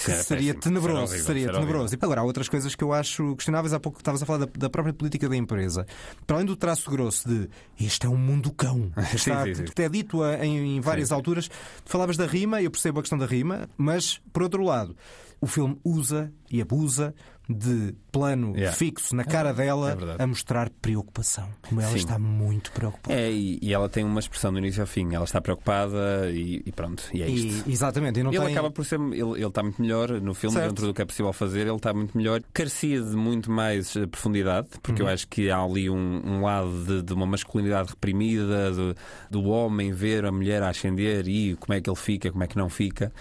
que 0.04 0.12
era 0.12 0.22
seria 0.22 0.54
péssimo. 0.54 0.62
tenebroso. 0.74 1.02
Horrível, 1.12 1.26
seria 1.26 1.44
era 1.48 1.52
tenebroso. 1.54 1.94
E 1.94 1.98
agora, 2.00 2.20
há 2.20 2.24
outras 2.24 2.48
coisas 2.48 2.74
que 2.76 2.84
eu 2.84 2.92
acho 2.92 3.34
questionáveis. 3.34 3.72
Há 3.74 3.80
pouco 3.80 3.98
estavas 3.98 4.22
a 4.22 4.26
falar 4.26 4.44
da, 4.44 4.48
da 4.56 4.70
própria 4.70 4.94
política 4.94 5.28
da 5.28 5.36
empresa. 5.36 5.86
Para 6.24 6.36
além 6.36 6.46
do 6.46 6.54
traço 6.54 6.88
grosso 6.88 7.28
de 7.28 7.48
este 7.80 8.06
é 8.06 8.08
um 8.08 8.16
mundo 8.16 8.52
cão, 8.52 8.92
Sim, 9.10 9.16
está, 9.16 9.44
sim, 9.44 9.54
sim. 9.56 9.64
que 9.64 9.82
é 9.82 9.88
dito 9.88 10.22
a- 10.22 10.46
em, 10.46 10.76
em 10.76 10.80
várias 10.80 11.10
alturas. 11.10 11.48
Tu 11.48 11.90
falavas 11.90 12.16
da 12.16 12.26
rima, 12.26 12.62
eu 12.62 12.70
percebo 12.70 13.00
a 13.00 13.02
questão 13.02 13.18
da 13.18 13.26
rima, 13.26 13.68
mas, 13.76 14.20
por 14.32 14.42
outro 14.44 14.62
lado, 14.62 14.94
o 15.40 15.46
filme 15.46 15.78
usa 15.84 16.32
e 16.50 16.60
abusa 16.60 17.14
de 17.48 17.94
plano 18.10 18.54
Yeah. 18.56 18.76
fixo 18.76 19.14
na 19.14 19.22
cara 19.22 19.52
dela 19.54 19.96
é 20.18 20.22
a 20.22 20.26
mostrar 20.26 20.68
preocupação. 20.82 21.48
Como 21.62 21.80
ela 21.80 21.90
Sim. 21.92 21.98
está 21.98 22.18
muito 22.18 22.72
preocupada. 22.72 23.14
É, 23.14 23.30
e, 23.30 23.58
e 23.62 23.72
ela 23.72 23.88
tem 23.88 24.02
uma 24.02 24.18
expressão 24.18 24.52
do 24.52 24.58
início 24.58 24.80
ao 24.80 24.86
fim. 24.86 25.14
Ela 25.14 25.24
está 25.24 25.40
preocupada 25.40 26.28
e, 26.32 26.60
e 26.66 26.72
pronto, 26.72 27.04
e 27.14 27.22
é 27.22 27.28
isto. 27.28 27.68
E, 27.68 27.72
exatamente, 27.72 28.18
e 28.18 28.22
não 28.24 28.32
ele 28.32 28.44
tem... 28.46 28.52
acaba 28.52 28.70
por 28.70 28.84
ser. 28.84 28.98
Ele, 28.98 29.20
ele 29.20 29.46
está 29.46 29.62
muito 29.62 29.80
melhor 29.80 30.20
no 30.20 30.34
filme, 30.34 30.54
Certo. 30.56 30.68
dentro 30.70 30.86
do 30.88 30.94
que 30.94 31.02
é 31.02 31.04
possível 31.04 31.32
fazer. 31.32 31.68
Ele 31.68 31.76
está 31.76 31.94
muito 31.94 32.16
melhor. 32.18 32.42
Carecia 32.52 33.00
de 33.00 33.14
muito 33.14 33.48
mais 33.50 33.94
eh, 33.94 34.06
profundidade, 34.06 34.68
porque 34.82 35.02
Uhum. 35.02 35.08
eu 35.08 35.14
acho 35.14 35.28
que 35.28 35.48
há 35.48 35.58
ali 35.62 35.88
um, 35.88 36.22
um 36.24 36.42
lado 36.42 36.84
de, 36.84 37.02
de 37.02 37.12
uma 37.12 37.26
masculinidade 37.26 37.90
reprimida, 37.90 38.72
do, 38.72 38.96
do 39.30 39.44
homem 39.44 39.92
ver 39.92 40.24
a 40.24 40.32
mulher 40.32 40.64
a 40.64 40.70
ascender 40.70 41.28
e 41.28 41.54
como 41.56 41.74
é 41.74 41.80
que 41.80 41.88
ele 41.88 41.96
fica, 41.96 42.30
como 42.32 42.42
é 42.42 42.48
que 42.48 42.56
não 42.56 42.68
fica. 42.68 43.12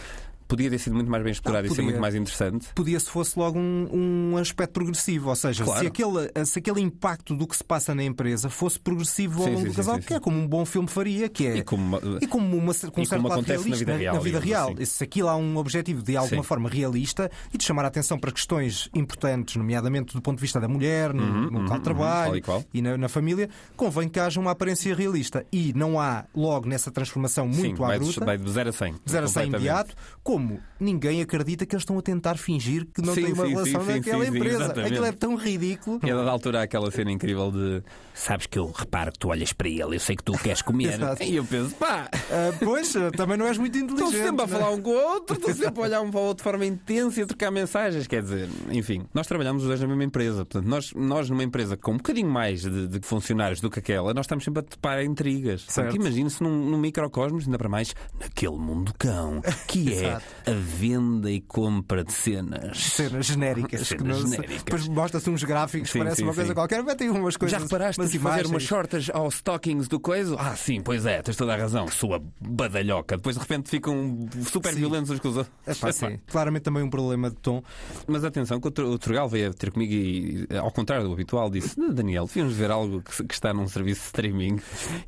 Podia 0.47 0.69
ter 0.69 0.77
sido 0.79 0.93
muito 0.95 1.09
mais 1.09 1.23
bem 1.23 1.31
explorado 1.31 1.67
Ah, 1.67 1.71
e 1.71 1.75
ser 1.75 1.81
muito 1.81 1.99
mais 1.99 2.13
interessante. 2.15 2.67
podia 2.75 2.99
se 2.99 3.09
fosse 3.09 3.37
logo 3.37 3.57
um, 3.57 4.31
um 4.33 4.37
aspecto 4.37 4.73
progressivo, 4.73 5.29
ou 5.29 5.35
seja, 5.35 5.63
Claro. 5.63 5.79
se, 5.81 5.87
aquele, 5.87 6.45
se 6.45 6.59
aquele 6.59 6.81
impacto 6.81 7.35
do 7.35 7.47
que 7.47 7.57
se 7.57 7.63
passa 7.63 7.95
na 7.95 8.03
empresa 8.03 8.49
fosse 8.49 8.79
progressivo 8.79 9.41
ao 9.41 9.47
longo 9.49 9.61
sim, 9.61 9.67
do 9.69 9.73
casal, 9.73 9.95
sim, 9.95 10.01
que 10.01 10.07
sim. 10.09 10.13
é 10.15 10.19
como 10.19 10.37
um 10.37 10.47
bom 10.47 10.65
filme 10.65 10.87
faria, 10.87 11.27
que 11.29 11.47
é 11.47 11.57
E 11.57 11.63
como, 11.63 11.97
E 12.21 12.27
como, 12.27 12.45
uma, 12.57 12.73
com 12.73 12.99
um 12.99 13.03
E 13.03 13.05
certo 13.07 13.21
como 13.21 13.27
lado 13.29 13.39
acontece 13.39 13.57
na 13.69 13.75
realista, 13.75 13.85
vida 13.85 13.97
real, 13.97 14.15
Na 14.15 14.21
vida 14.21 14.39
real. 14.39 14.67
assim. 14.73 14.81
E 14.81 14.85
Se 14.85 15.03
aquilo 15.03 15.29
há 15.29 15.35
um 15.35 15.57
objetivo 15.57 16.03
de 16.03 16.15
alguma 16.15 16.43
forma 16.43 16.69
realista 16.69 17.29
e 17.53 17.57
de 17.57 17.63
chamar 17.63 17.85
a 17.85 17.87
atenção 17.87 18.17
para 18.19 18.31
questões 18.31 18.89
importantes, 18.93 19.55
nomeadamente 19.55 20.13
do 20.13 20.21
ponto 20.21 20.37
de 20.37 20.41
vista 20.41 20.59
da 20.59 20.67
mulher, 20.67 21.13
no, 21.13 21.49
no 21.51 21.61
local 21.61 21.77
de 21.77 21.83
trabalho 21.83 22.25
tal 22.27 22.37
e 22.37 22.41
qual. 22.41 22.63
na, 22.83 22.97
na 22.97 23.09
família, 23.09 23.49
convém 23.75 24.07
que 24.07 24.19
haja 24.19 24.39
uma 24.39 24.51
aparência 24.51 24.93
realista. 24.95 25.45
E 25.51 25.73
não 25.75 25.99
há 25.99 26.25
logo 26.35 26.67
nessa 26.67 26.91
transformação 26.91 27.47
muito 27.47 27.77
sim, 27.77 27.83
à 27.83 27.87
vai, 27.87 27.99
de- 27.99 28.05
bruta. 28.05 28.25
vai 28.25 28.37
de 28.37 28.49
0 28.51 28.69
a 28.69 28.73
100. 28.73 28.93
de 29.05 29.11
zero 29.11 29.25
a 29.25 29.27
100 29.27 29.43
completamente. 29.45 29.55
imediato, 29.55 29.95
como 30.36 30.60
ninguém 30.77 31.22
acredita 31.22 31.65
que 31.65 31.74
eles 31.74 31.84
estão 31.84 31.98
a 31.98 32.01
tentar 32.01 32.36
fingir 32.38 32.86
que 32.94 33.01
não 33.01 33.13
Sim, 33.13 33.24
têm 33.24 33.34
uma 33.34 33.46
sim, 33.46 33.50
relação 33.51 33.82
sim, 33.82 33.88
sim, 33.88 33.94
naquela 33.94 34.25
sim, 34.25 34.32
sim, 34.32 34.38
empresa. 34.38 34.63
exatamente. 34.65 34.92
Aquilo 34.92 35.06
é 35.06 35.12
tão 35.13 35.36
ridículo. 35.36 36.00
E 36.04 36.12
a 36.12 36.15
dada 36.15 36.30
altura 36.30 36.60
há 36.60 36.63
aquela 36.63 36.92
cena 36.92 37.10
incrível 37.10 37.50
de 37.50 37.82
sabes 38.13 38.46
que 38.46 38.60
eu 38.60 38.70
reparo 38.70 39.13
que 39.13 39.20
tu 39.20 39.30
olhas 39.30 39.54
para 39.54 39.70
ele, 39.70 39.96
eu 39.96 40.00
sei 40.01 40.18
que 40.18 40.24
tu 40.24 40.34
queres 40.34 40.62
comer. 40.62 41.00
E 41.25 41.38
eu 41.38 41.46
penso, 41.46 41.74
pá, 41.75 42.10
Ah, 42.13 42.54
pois, 42.60 42.94
ah, 42.98 43.10
também 43.12 43.38
não 43.38 43.48
és 43.48 43.58
muito 43.58 43.77
inteligente. 43.77 44.13
Estão 44.13 44.25
sempre 44.25 44.42
a 44.42 44.46
é? 44.46 44.48
falar 44.48 44.72
um 44.72 44.82
com 44.82 44.89
o 44.89 44.94
outro, 44.94 45.38
estão 45.38 45.54
sempre 45.54 45.80
a 45.82 45.84
olhar 45.86 46.01
um 46.01 46.12
para 46.12 46.20
o 46.20 46.24
outro 46.24 46.44
de 46.44 46.44
forma 46.44 46.65
intensa 46.65 47.22
e 47.22 47.24
a 47.24 47.25
trocar 47.25 47.51
mensagens. 47.51 48.06
Quer 48.06 48.22
dizer, 48.22 48.50
enfim, 48.70 49.06
nós 49.13 49.25
trabalhamos 49.27 49.63
os 49.63 49.70
dois 49.70 49.80
na 49.80 49.88
mesma 49.88 50.04
empresa. 50.04 50.46
Portanto, 50.46 50.68
nós, 50.68 50.92
nós 50.94 51.30
numa 51.30 51.44
empresa 51.44 51.77
com 51.77 51.94
um 51.94 51.98
bocadinho 51.98 52.30
mais 52.30 52.62
de, 52.63 52.88
de 52.88 53.00
funcionários 53.01 53.62
do 53.62 53.70
que 53.70 53.80
aquela, 53.80 54.13
nós 54.13 54.25
estamos 54.25 54.44
sempre 54.44 54.60
a 54.60 54.63
topar 54.63 55.01
intrigas. 55.04 55.65
Imagine-se 55.94 56.44
num, 56.44 56.70
num 56.70 56.77
microcosmos, 56.77 57.46
ainda 57.46 57.58
para 57.58 57.70
mais, 57.70 57.96
naquele 58.20 58.58
mundo 58.58 58.94
cão, 59.00 59.42
que 59.68 59.94
é. 59.94 60.20
a 60.46 60.51
venda 60.51 61.32
e 61.32 61.41
compra 61.41 62.03
de 62.03 62.13
cenas. 62.13 62.77
cenas 62.77 63.25
genéricas. 63.25 63.88
Cenas 63.88 64.22
não 64.22 64.29
genéricas. 64.32 64.63
Depois 64.63 64.88
mostra-se 64.88 65.29
uns 65.29 65.44
gráficos, 65.44 65.89
Sim, 65.91 66.00
parece 66.00 66.17
sim, 66.17 66.24
uma 66.24 66.34
coisa 66.34 66.50
sim. 66.50 66.53
qualquer, 66.53 66.84
metem 66.84 67.10
umas 67.10 67.36
coisas. 67.36 67.58
Já 67.58 67.63
reparaste 67.63 68.00
umas 68.01 68.12
que 68.12 68.20
fazer 68.20 68.46
umas 68.46 68.63
shortas 68.63 69.10
aos 69.13 69.36
stockings 69.36 69.88
do 69.88 70.00
coisa? 70.00 70.36
Ah, 70.39 70.55
sim, 70.55 70.82
pois 70.82 71.05
é, 71.05 71.22
tens 71.22 71.36
toda 71.36 71.53
a 71.53 71.58
razão. 71.58 71.88
Sua 71.88 72.22
badalhoca. 72.39 73.17
Depois 73.17 73.36
de 73.36 73.41
repente 73.41 73.70
ficam 73.70 74.27
super 74.48 74.74
violentos 74.74 75.10
uns 75.12 75.20
com 75.20 75.29
os 75.29 75.38
outros. 75.38 75.55
É 75.65 75.74
pá, 75.74 75.91
sim. 75.91 76.20
Claramente 76.27 76.63
também 76.63 76.84
um 76.84 76.89
problema 76.89 77.29
de 77.29 77.36
tom. 77.38 77.62
Mas 78.08 78.24
atenção, 78.24 78.60
que 78.60 78.67
o 78.67 78.72
Tr- 78.72 78.84
o 78.84 78.98
Trugal 79.00 79.27
veio 79.27 79.53
ter 79.53 79.72
comigo 79.72 79.94
e, 79.94 80.48
ao 80.58 80.72
contrário 80.72 81.08
do 81.08 81.13
habitual, 81.13 81.50
disse: 81.50 81.79
"Não, 81.79 81.91
Daniel, 81.94 82.25
devíamos 82.27 82.53
ver 82.55 82.70
algo 82.72 83.01
que, 83.01 83.24
que 83.24 83.34
está 83.34 83.53
num 83.53 83.67
serviço 83.67 84.01
de 84.01 84.05
streaming. 84.08 84.60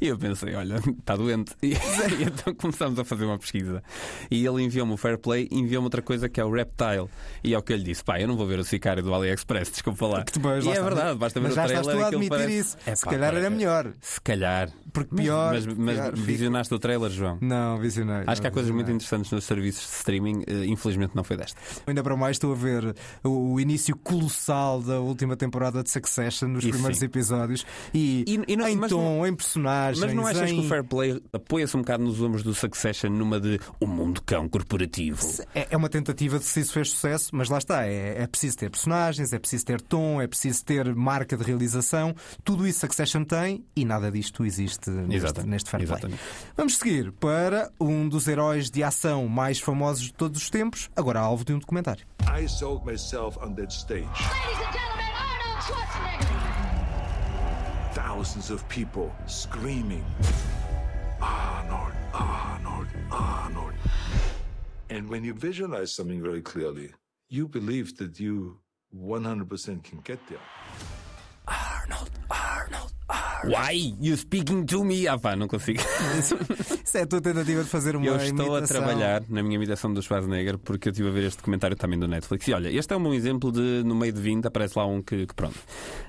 E 0.01 0.07
eu 0.07 0.17
pensei: 0.17 0.55
olha, 0.55 0.75
está 0.99 1.15
doente. 1.15 1.55
E, 1.67 1.73
e 1.73 2.23
então 2.23 2.53
começámos 2.55 2.97
a 2.99 3.03
fazer 3.03 3.25
uma 3.25 3.37
pesquisa. 3.37 3.83
E 4.31 4.45
ele 4.45 4.63
enviou-me 4.63 4.93
o 4.93 4.97
Fair 5.07 5.17
Play 5.17 5.47
enviou-me 5.51 5.85
outra 5.85 6.01
coisa 6.01 6.27
que 6.27 6.39
é 6.39 6.43
o 6.45 6.51
Reptile. 6.51 7.07
E 7.43 7.53
é 7.53 7.57
o 7.57 7.61
que 7.61 7.71
eu 7.73 7.77
lhe 7.77 7.83
disse: 7.83 8.03
pá, 8.03 8.19
eu 8.19 8.27
não 8.27 8.35
vou 8.35 8.45
ver 8.45 8.59
o 8.59 8.63
Sicário 8.63 9.01
do 9.01 9.13
AliExpress, 9.13 9.71
desculpa 9.71 10.05
lá. 10.07 10.23
Que 10.23 10.33
depois, 10.33 10.65
e 10.65 10.69
é 10.69 10.71
está. 10.73 10.83
verdade, 10.83 11.17
basta 11.17 11.39
ver 11.39 11.43
Mas 11.47 11.53
o 11.53 11.55
já 11.55 11.63
trailer. 11.65 11.81
estás 11.81 11.97
tu 11.99 12.03
a 12.03 12.07
admitir 12.07 12.29
parece- 12.29 12.57
isso. 12.59 12.77
É 12.85 12.95
Se 12.95 13.05
pá, 13.05 13.11
calhar 13.11 13.35
era 13.35 13.49
melhor. 13.49 13.93
Se 14.01 14.21
calhar. 14.21 14.69
Porque 14.91 15.15
pior. 15.15 15.53
Mas, 15.53 15.65
mas 15.65 15.95
pior 15.95 16.05
fica. 16.11 16.25
visionaste 16.25 16.73
o 16.73 16.79
trailer, 16.79 17.09
João? 17.11 17.37
Não, 17.41 17.77
visionei. 17.77 18.23
Acho 18.27 18.41
que 18.41 18.47
há 18.47 18.49
não 18.49 18.53
coisas 18.53 18.71
muito 18.71 18.91
interessantes 18.91 19.31
nos 19.31 19.43
serviços 19.45 19.83
de 19.89 19.95
streaming, 19.97 20.43
eh, 20.47 20.65
infelizmente 20.65 21.15
não 21.15 21.23
foi 21.23 21.37
desta. 21.37 21.59
Ainda 21.85 22.01
para 22.03 22.15
mais 22.17 22.35
estou 22.37 22.51
a 22.51 22.55
ver 22.55 22.95
o, 23.23 23.59
início 23.59 23.95
colossal 23.95 24.81
da 24.81 24.99
última 24.99 25.35
temporada 25.35 25.83
de 25.83 25.89
Succession 25.91 26.47
nos 26.49 26.63
Isso 26.63 26.71
primeiros 26.73 26.97
sim. 26.99 27.05
episódios 27.05 27.65
e, 27.93 28.23
E- 28.27 28.53
e 28.53 28.55
não- 28.55 28.67
em 28.67 28.75
mas 28.75 28.89
tom, 28.89 29.25
em 29.25 29.35
personagens. 29.35 29.99
Mas 30.03 30.13
não 30.13 30.25
achas 30.25 30.49
em... 30.49 30.55
que 30.59 30.65
o 30.65 30.69
Fair 30.69 30.83
Play 30.83 31.21
apoia-se 31.31 31.75
um 31.77 31.81
bocado 31.81 32.03
nos 32.03 32.21
ombros 32.21 32.43
do 32.43 32.53
Succession 32.55 33.09
numa 33.09 33.39
de 33.39 33.59
o 33.79 33.85
mundo 33.85 34.21
cão 34.25 34.47
corporativo? 34.49 34.96
É 35.53 35.67
é 35.71 35.77
uma 35.77 35.89
tentativa 35.89 36.39
de 36.39 36.45
se 36.45 36.59
isso 36.61 36.73
fez 36.73 36.89
sucesso, 36.91 37.29
mas 37.33 37.49
lá 37.49 37.57
está. 37.57 37.85
É, 37.85 38.23
é 38.23 38.27
preciso 38.27 38.57
ter 38.57 38.69
personagens, 38.69 39.31
é 39.33 39.39
preciso 39.39 39.65
ter 39.65 39.79
tom, 39.81 40.21
é 40.21 40.27
preciso 40.27 40.63
ter 40.65 40.93
marca 40.95 41.35
de 41.37 41.43
realização. 41.43 42.15
Tudo 42.43 42.67
isso 42.67 42.79
Succession 42.79 43.23
tem 43.23 43.63
e 43.75 43.83
nada 43.85 44.09
disto 44.11 44.45
existe 44.45 44.89
neste, 44.89 45.45
neste 45.45 45.69
Fair 45.69 45.85
Play. 45.85 45.97
exatamente. 45.97 46.21
Vamos 46.55 46.77
seguir 46.77 47.11
para 47.11 47.69
um 47.79 48.07
dos 48.07 48.27
heróis 48.27 48.69
de 48.69 48.83
ação 48.83 49.27
mais 49.27 49.59
famosos 49.59 50.05
de 50.05 50.13
todos 50.13 50.41
os 50.41 50.49
tempos, 50.49 50.89
agora 50.95 51.19
alvo 51.19 51.43
de 51.45 51.53
um 51.53 51.59
documentário. 51.59 52.05
I 52.21 52.47
sold 52.47 52.85
myself 52.85 53.37
on 53.39 53.53
that 53.55 53.73
stage. 53.73 54.03
Ladies 54.05 54.59
and 54.65 54.73
gentlemen, 54.73 55.13
Arnold 55.15 55.63
Schwarzenegger. 55.65 56.57
Thousands 57.93 58.51
of 58.51 58.63
people 58.69 59.11
screaming, 59.27 60.03
Arnold, 61.21 61.93
Arnold, 62.13 62.87
Arnold. 63.11 63.16
And 65.07 65.13
when 65.13 65.23
you 65.23 65.33
visualize 65.33 65.95
something 65.95 66.21
very 66.21 66.41
clearly, 66.41 66.89
you 67.29 67.47
believe 67.47 67.95
that 67.95 68.19
you 68.19 68.59
100% 68.93 69.81
can 69.81 70.01
get 70.03 70.19
there. 70.27 70.37
Arnold, 71.47 72.11
Arnold, 72.29 72.93
Arnold. 73.09 73.53
Why 73.53 73.71
you 74.01 74.17
speaking 74.17 74.65
to 74.67 74.83
me? 74.83 75.07
Ah 75.07 75.17
pá, 75.17 75.33
não 75.37 75.47
consigo. 75.47 75.79
Isso 76.87 76.97
é 76.99 77.01
a 77.01 77.05
tua 77.05 77.19
tentativa 77.19 77.61
de 77.61 77.69
fazer 77.69 77.97
uma 77.97 78.05
Eu 78.05 78.15
estou 78.15 78.45
a 78.45 78.59
imitação. 78.59 78.77
trabalhar 78.77 79.21
na 79.27 79.43
minha 79.43 79.55
imitação 79.55 79.93
do 79.93 80.01
Schwarzenegger 80.01 80.57
porque 80.57 80.87
eu 80.87 80.91
estive 80.91 81.09
a 81.09 81.11
ver 81.11 81.25
este 81.25 81.39
documentário 81.39 81.75
também 81.75 81.99
do 81.99 82.07
Netflix. 82.07 82.47
E 82.47 82.53
olha, 82.53 82.69
este 82.69 82.93
é 82.93 82.95
um 82.95 83.03
bom 83.03 83.13
exemplo 83.13 83.51
de, 83.51 83.83
no 83.83 83.93
meio 83.93 84.13
de 84.13 84.21
20, 84.21 84.45
aparece 84.45 84.79
lá 84.79 84.85
um 84.85 85.01
que, 85.01 85.27
que 85.27 85.35
pronto. 85.35 85.59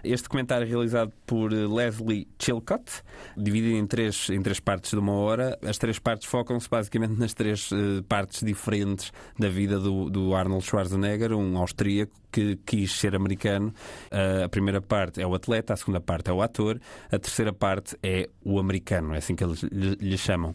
Este 0.04 0.22
documentário 0.22 0.64
é 0.64 0.68
realizado 0.68 1.12
por 1.26 1.52
eh, 1.52 1.66
Leslie 1.66 2.28
Chilcott, 2.38 3.02
dividido 3.36 3.76
em 3.76 3.88
três, 3.88 4.30
em 4.30 4.40
três 4.40 4.60
partes 4.60 4.92
de 4.92 4.98
uma 4.98 5.14
hora. 5.14 5.58
As 5.66 5.78
três 5.78 5.98
partes 5.98 6.28
focam-se 6.28 6.70
basicamente 6.70 7.18
nas 7.18 7.34
três 7.34 7.70
eh, 7.72 8.00
partes 8.08 8.44
diferentes 8.46 9.10
da 9.36 9.48
vida 9.48 9.80
do, 9.80 10.08
do 10.08 10.32
Arnold 10.32 10.64
Schwarzenegger, 10.64 11.32
um 11.32 11.58
austríaco 11.58 12.12
que 12.30 12.56
quis 12.64 12.92
ser 12.92 13.14
americano. 13.14 13.72
Uh, 14.12 14.44
a 14.44 14.48
primeira 14.48 14.80
parte 14.80 15.20
é 15.20 15.26
o 15.26 15.34
atleta, 15.34 15.74
a 15.74 15.76
segunda 15.76 16.00
parte 16.00 16.30
é 16.30 16.32
o 16.32 16.42
ator, 16.42 16.80
a 17.10 17.18
terceira 17.18 17.52
parte 17.52 17.96
é 18.02 18.28
o 18.44 18.58
americano, 18.58 19.14
é 19.14 19.18
assim 19.18 19.34
que 19.34 19.44
eles 19.44 19.62
lhe, 19.62 20.18
chamam. 20.18 20.54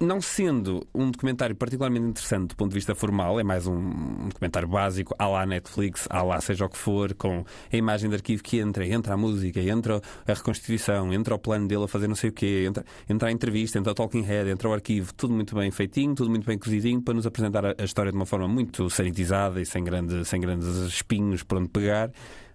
Não 0.00 0.20
sendo 0.20 0.86
um 0.94 1.10
documentário 1.10 1.54
particularmente 1.54 2.06
interessante 2.06 2.48
do 2.48 2.56
ponto 2.56 2.70
de 2.70 2.74
vista 2.74 2.94
formal, 2.94 3.38
é 3.38 3.44
mais 3.44 3.66
um, 3.66 3.74
um 3.74 4.28
documentário 4.28 4.68
básico, 4.68 5.14
à 5.18 5.26
lá 5.28 5.46
Netflix, 5.46 6.06
à 6.10 6.22
lá 6.22 6.40
seja 6.40 6.64
o 6.64 6.68
que 6.68 6.78
for, 6.78 7.14
com 7.14 7.44
a 7.72 7.76
imagem 7.76 8.08
de 8.08 8.16
arquivo 8.16 8.42
que 8.42 8.58
entra, 8.58 8.86
entra 8.86 9.14
a 9.14 9.16
música, 9.16 9.60
entra 9.60 10.00
a 10.26 10.32
reconstituição, 10.32 11.12
entra 11.12 11.34
o 11.34 11.38
plano 11.38 11.66
dele 11.68 11.84
a 11.84 11.88
fazer 11.88 12.08
não 12.08 12.16
sei 12.16 12.30
o 12.30 12.32
quê, 12.32 12.64
entra, 12.66 12.84
entra 13.08 13.28
a 13.28 13.32
entrevista, 13.32 13.78
entra 13.78 13.92
o 13.92 13.94
talking 13.94 14.22
head, 14.22 14.50
entra 14.50 14.68
o 14.68 14.72
arquivo, 14.72 15.12
tudo 15.14 15.34
muito 15.34 15.54
bem 15.54 15.70
feitinho, 15.70 16.14
tudo 16.14 16.30
muito 16.30 16.46
bem 16.46 16.58
cozidinho, 16.58 17.00
para 17.00 17.14
nos 17.14 17.26
apresentar 17.26 17.64
a, 17.64 17.84
história 17.84 18.10
de 18.10 18.16
uma 18.16 18.26
forma 18.26 18.48
muito 18.48 18.90
sanitizada 18.90 19.60
e 19.60 19.66
sem, 19.66 19.82
grande, 19.84 20.24
sem 20.24 20.40
grandes 20.40 20.92
espinhos 21.14 21.44
por 21.44 21.58
onde 21.58 21.68
pegar. 21.68 22.12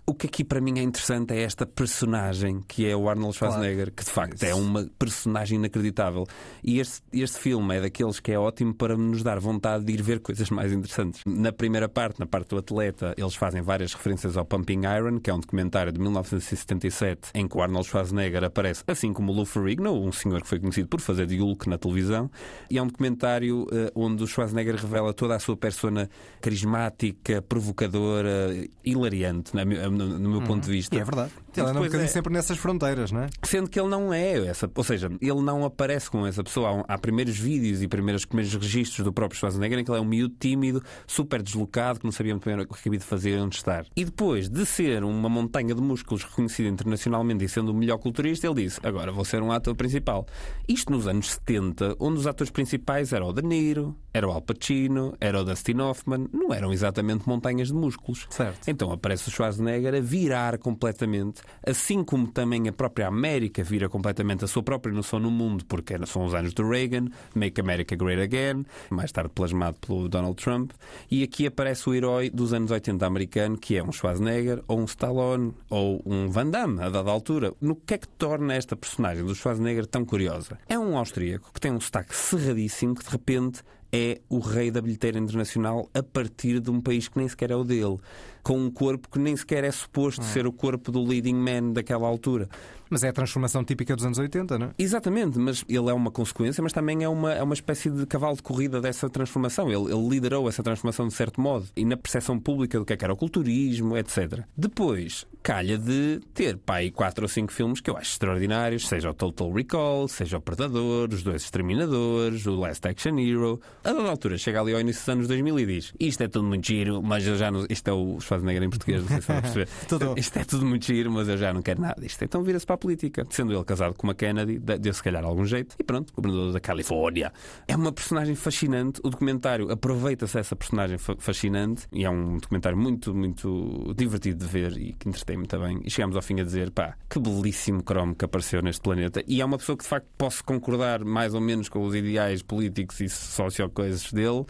O 0.09 0.13
que 0.15 0.25
aqui 0.25 0.43
para 0.43 0.59
mim 0.59 0.79
é 0.79 0.81
interessante 0.81 1.35
é 1.35 1.43
esta 1.43 1.67
personagem 1.67 2.63
que 2.67 2.83
é 2.83 2.95
o 2.95 3.07
Arnold 3.07 3.37
Schwarzenegger, 3.37 3.93
que 3.93 4.03
de 4.03 4.09
facto 4.09 4.41
é 4.41 4.55
uma 4.55 4.89
personagem 4.97 5.59
inacreditável. 5.59 6.25
E 6.63 6.79
este, 6.79 7.03
este 7.13 7.37
filme 7.37 7.77
é 7.77 7.81
daqueles 7.81 8.19
que 8.19 8.31
é 8.31 8.39
ótimo 8.39 8.73
para 8.73 8.97
nos 8.97 9.21
dar 9.21 9.39
vontade 9.39 9.85
de 9.85 9.93
ir 9.93 10.01
ver 10.01 10.19
coisas 10.19 10.49
mais 10.49 10.73
interessantes. 10.73 11.21
Na 11.27 11.51
primeira 11.51 11.87
parte, 11.87 12.19
na 12.19 12.25
parte 12.25 12.49
do 12.49 12.57
atleta, 12.57 13.13
eles 13.15 13.35
fazem 13.35 13.61
várias 13.61 13.93
referências 13.93 14.35
ao 14.35 14.43
Pumping 14.45 14.81
Iron, 14.97 15.19
que 15.19 15.29
é 15.29 15.33
um 15.33 15.39
documentário 15.39 15.91
de 15.91 15.99
1977 15.99 17.29
em 17.35 17.47
que 17.47 17.55
o 17.55 17.61
Arnold 17.61 17.87
Schwarzenegger 17.87 18.43
aparece, 18.43 18.83
assim 18.87 19.13
como 19.13 19.31
o 19.31 19.35
Lou 19.35 19.45
Ferrigno, 19.45 19.93
um 19.93 20.11
senhor 20.11 20.41
que 20.41 20.47
foi 20.47 20.59
conhecido 20.59 20.87
por 20.87 21.01
fazer 21.01 21.27
de 21.27 21.37
Hulk 21.37 21.69
na 21.69 21.77
televisão. 21.77 22.31
E 22.67 22.79
é 22.79 22.81
um 22.81 22.87
documentário 22.87 23.67
eh, 23.71 23.91
onde 23.93 24.23
o 24.23 24.27
Schwarzenegger 24.27 24.73
revela 24.75 25.13
toda 25.13 25.35
a 25.35 25.39
sua 25.39 25.55
persona 25.55 26.09
carismática, 26.41 27.43
provocadora, 27.43 28.49
hilariante, 28.83 29.55
na 29.55 29.63
no, 30.05 30.19
no 30.19 30.29
meu 30.29 30.41
ponto 30.41 30.63
de 30.65 30.71
vista. 30.71 30.95
E 30.95 30.99
é 30.99 31.03
verdade. 31.03 31.31
Ele 31.57 31.61
anda 31.61 31.71
um 31.71 31.73
depois 31.73 31.89
bocadinho 31.91 32.05
é- 32.09 32.11
sempre 32.11 32.33
nessas 32.33 32.57
fronteiras, 32.57 33.11
não 33.11 33.21
é? 33.21 33.27
Sendo 33.43 33.69
que 33.69 33.79
ele 33.79 33.89
não 33.89 34.13
é 34.13 34.47
essa, 34.47 34.69
ou 34.73 34.83
seja, 34.83 35.09
ele 35.21 35.41
não 35.41 35.63
aparece 35.65 36.09
com 36.09 36.25
essa 36.25 36.43
pessoa. 36.43 36.69
Há, 36.69 36.73
um- 36.73 36.83
há 36.87 36.97
primeiros 36.97 37.37
vídeos 37.37 37.81
e 37.81 37.87
primeiros, 37.87 38.25
primeiros 38.25 38.53
registros 38.53 39.03
do 39.03 39.11
próprio 39.13 39.39
Schwarzenegger 39.39 39.79
em 39.79 39.83
que 39.83 39.91
ele 39.91 39.97
é 39.97 40.01
um 40.01 40.05
miúdo 40.05 40.35
tímido, 40.39 40.83
super 41.07 41.41
deslocado, 41.41 41.99
que 41.99 42.05
não 42.05 42.11
sabia 42.11 42.33
muito 42.33 42.45
bem 42.45 42.59
o 42.59 42.65
que 42.67 42.73
acabia 42.79 42.99
de 42.99 43.05
fazer 43.05 43.37
e 43.37 43.41
onde 43.41 43.55
estar. 43.55 43.85
E 43.95 44.05
depois 44.05 44.49
de 44.49 44.65
ser 44.65 45.03
uma 45.03 45.29
montanha 45.29 45.73
de 45.73 45.81
músculos 45.81 46.23
reconhecida 46.23 46.69
internacionalmente 46.69 47.43
e 47.43 47.49
sendo 47.49 47.69
o 47.71 47.73
melhor 47.73 47.97
culturista, 47.97 48.47
ele 48.47 48.63
disse: 48.63 48.79
Agora 48.83 49.11
vou 49.11 49.25
ser 49.25 49.41
um 49.41 49.51
ator 49.51 49.75
principal. 49.75 50.25
Isto 50.67 50.91
nos 50.91 51.07
anos 51.07 51.31
70, 51.31 51.95
onde 51.99 52.19
os 52.19 52.27
atores 52.27 52.51
principais 52.51 53.11
eram 53.13 53.27
o 53.29 53.33
De 53.33 53.41
Niro, 53.41 53.95
era 54.13 54.27
o 54.27 54.31
Al 54.31 54.41
Pacino, 54.41 55.15
era 55.19 55.39
o 55.41 55.43
Dustin 55.43 55.79
Hoffman, 55.79 56.27
não 56.33 56.53
eram 56.53 56.71
exatamente 56.73 57.27
montanhas 57.27 57.67
de 57.69 57.73
músculos. 57.73 58.27
Certo. 58.29 58.67
Então 58.67 58.91
aparece 58.91 59.27
o 59.27 59.31
Schwarzenegger 59.31 59.95
a 59.95 59.99
virar 59.99 60.57
completamente, 60.57 61.38
assim 61.65 62.03
como 62.03 62.27
também 62.27 62.67
a 62.67 62.73
própria 62.73 63.07
América 63.07 63.63
vira 63.63 63.89
completamente 63.89 64.43
a 64.45 64.47
sua 64.47 64.63
própria 64.63 64.93
noção 64.93 65.19
no 65.19 65.31
mundo, 65.31 65.65
porque 65.65 65.95
são 66.05 66.25
os 66.25 66.33
anos 66.33 66.53
do 66.53 66.67
Reagan, 66.67 67.07
Make 67.35 67.59
America 67.61 67.95
Great 67.95 68.21
Again, 68.21 68.65
mais 68.89 69.11
tarde 69.11 69.31
plasmado 69.33 69.77
pelo 69.79 70.07
Donald 70.07 70.35
Trump, 70.41 70.71
e 71.09 71.23
aqui 71.23 71.47
aparece 71.47 71.89
o 71.89 71.93
herói 71.93 72.29
dos 72.29 72.53
anos 72.53 72.71
80 72.71 73.05
americano, 73.05 73.57
que 73.57 73.75
é 73.75 73.83
um 73.83 73.91
Schwarzenegger, 73.91 74.63
ou 74.67 74.79
um 74.79 74.85
Stallone, 74.85 75.53
ou 75.69 76.01
um 76.05 76.29
Van 76.29 76.47
Damme, 76.47 76.81
a 76.81 76.89
dada 76.89 77.11
altura. 77.11 77.53
No 77.61 77.75
que 77.75 77.93
é 77.93 77.97
que 77.97 78.07
torna 78.07 78.53
esta 78.53 78.75
personagem 78.75 79.23
do 79.23 79.35
Schwarzenegger 79.35 79.85
tão 79.85 80.05
curiosa? 80.05 80.57
É 80.67 80.77
um 80.77 80.97
austríaco 80.97 81.51
que 81.53 81.59
tem 81.59 81.71
um 81.71 81.79
sotaque 81.79 82.15
cerradíssimo, 82.15 82.95
que 82.95 83.03
de 83.03 83.09
repente 83.09 83.61
é 83.91 84.21
o 84.29 84.39
rei 84.39 84.69
da 84.69 84.81
bilheteira 84.81 85.17
internacional 85.17 85.89
a 85.93 86.03
partir 86.03 86.59
de 86.59 86.69
um 86.69 86.79
país 86.79 87.07
que 87.07 87.17
nem 87.17 87.27
sequer 87.27 87.51
é 87.51 87.55
o 87.55 87.63
dele, 87.63 87.97
com 88.43 88.57
um 88.57 88.69
corpo 88.69 89.09
que 89.09 89.19
nem 89.19 89.35
sequer 89.35 89.63
é 89.63 89.71
suposto 89.71 90.23
ser 90.23 90.47
o 90.47 90.51
corpo 90.51 90.91
do 90.91 91.03
leading 91.03 91.35
man 91.35 91.71
daquela 91.71 92.07
altura. 92.07 92.49
Mas 92.89 93.03
é 93.03 93.09
a 93.09 93.13
transformação 93.13 93.63
típica 93.63 93.95
dos 93.95 94.03
anos 94.03 94.17
80, 94.17 94.57
não 94.57 94.67
é? 94.67 94.69
Exatamente, 94.77 95.37
mas 95.37 95.63
ele 95.69 95.89
é 95.89 95.93
uma 95.93 96.09
consequência, 96.09 96.63
mas 96.63 96.73
também 96.73 97.03
é 97.03 97.09
uma, 97.09 97.33
é 97.33 97.43
uma 97.43 97.53
espécie 97.53 97.89
de 97.89 98.05
cavalo 98.07 98.35
de 98.35 98.41
corrida 98.41 98.81
dessa 98.81 99.07
transformação. 99.09 99.69
Ele, 99.69 99.93
ele 99.93 100.09
liderou 100.09 100.49
essa 100.49 100.63
transformação 100.63 101.07
de 101.07 101.13
certo 101.13 101.39
modo 101.39 101.67
e 101.75 101.85
na 101.85 101.95
percepção 101.95 102.39
pública 102.39 102.79
do 102.79 102.85
que 102.85 102.93
é 102.93 102.97
que 102.97 103.05
era 103.05 103.13
o 103.13 103.17
culturismo, 103.17 103.95
etc. 103.95 104.41
Depois, 104.57 105.27
calha 105.43 105.77
de 105.77 106.19
ter 106.33 106.57
pá, 106.57 106.77
aí 106.77 106.89
quatro 106.89 107.25
ou 107.25 107.29
cinco 107.29 107.53
filmes 107.53 107.79
que 107.79 107.91
eu 107.91 107.97
acho 107.97 108.11
extraordinários, 108.11 108.87
seja 108.87 109.11
o 109.11 109.13
Total 109.13 109.51
Recall, 109.51 110.07
seja 110.07 110.37
o 110.37 110.41
Predador, 110.41 111.09
Os 111.11 111.21
Dois 111.21 111.43
Exterminadores, 111.43 112.47
o 112.47 112.55
Last 112.55 112.87
Action 112.87 113.19
Hero. 113.19 113.61
A 113.83 113.93
dada 113.93 114.09
altura, 114.09 114.37
chega 114.37 114.61
ali 114.61 114.73
ao 114.73 114.79
início 114.79 115.01
dos 115.01 115.09
anos 115.09 115.27
2000 115.27 115.59
e 115.59 115.65
diz: 115.67 115.93
Isto 115.99 116.23
é 116.23 116.27
tudo 116.27 116.45
muito 116.45 116.65
giro, 116.65 117.03
mas 117.03 117.27
eu 117.27 117.35
já 117.35 117.51
não. 117.51 117.67
Isto 117.69 117.87
é 117.89 117.93
o 117.93 118.19
Schwarzenegger 118.29 118.63
em 118.63 118.69
português, 118.69 119.01
não 119.01 119.07
sei 119.09 119.21
se 119.21 119.31
a 119.31 119.41
perceber. 119.41 119.67
Isto 120.17 120.39
é 120.39 120.43
tudo 120.43 120.65
muito 120.65 120.85
giro, 120.85 121.11
mas 121.11 121.27
eu 121.27 121.37
já 121.37 121.53
não 121.53 121.61
quero 121.61 121.81
nada 121.81 121.99
disto. 122.01 122.23
Então 122.23 122.43
vira-se 122.43 122.65
para 122.65 122.75
a 122.75 122.77
política. 122.77 123.25
Sendo 123.29 123.53
ele 123.53 123.63
casado 123.63 123.93
com 123.95 124.07
uma 124.07 124.13
Kennedy, 124.13 124.59
de- 124.59 124.77
deu 124.77 124.93
se 124.93 125.01
calhar 125.03 125.23
algum 125.23 125.45
jeito. 125.45 125.75
E 125.79 125.83
pronto, 125.83 126.13
governador 126.13 126.53
da 126.53 126.59
Califórnia. 126.59 127.33
É 127.67 127.75
uma 127.75 127.91
personagem 127.91 128.35
fascinante. 128.35 129.01
O 129.03 129.09
documentário 129.09 129.71
aproveita-se 129.71 130.35
dessa 130.35 130.55
personagem 130.55 130.97
fa- 130.97 131.15
fascinante. 131.17 131.87
E 131.91 132.05
é 132.05 132.09
um 132.09 132.37
documentário 132.37 132.77
muito, 132.77 133.13
muito 133.15 133.93
divertido 133.97 134.45
de 134.45 134.51
ver 134.51 134.77
e 134.77 134.93
que 134.93 135.09
entretém 135.09 135.37
muito 135.37 135.57
bem. 135.59 135.81
E 135.83 135.89
chegamos 135.89 136.15
ao 136.15 136.21
fim 136.21 136.39
a 136.39 136.43
dizer, 136.43 136.71
pá, 136.71 136.95
que 137.09 137.19
belíssimo 137.19 137.81
cromo 137.83 138.13
que 138.15 138.25
apareceu 138.25 138.61
neste 138.61 138.81
planeta. 138.81 139.23
E 139.27 139.41
é 139.41 139.45
uma 139.45 139.57
pessoa 139.57 139.75
que 139.77 139.83
de 139.83 139.89
facto 139.89 140.07
posso 140.17 140.43
concordar 140.43 141.03
mais 141.03 141.33
ou 141.33 141.41
menos 141.41 141.67
com 141.69 141.83
os 141.83 141.95
ideais 141.95 142.41
políticos 142.43 142.99
e 143.01 143.09
socio-coisas 143.09 144.11
dele. 144.11 144.45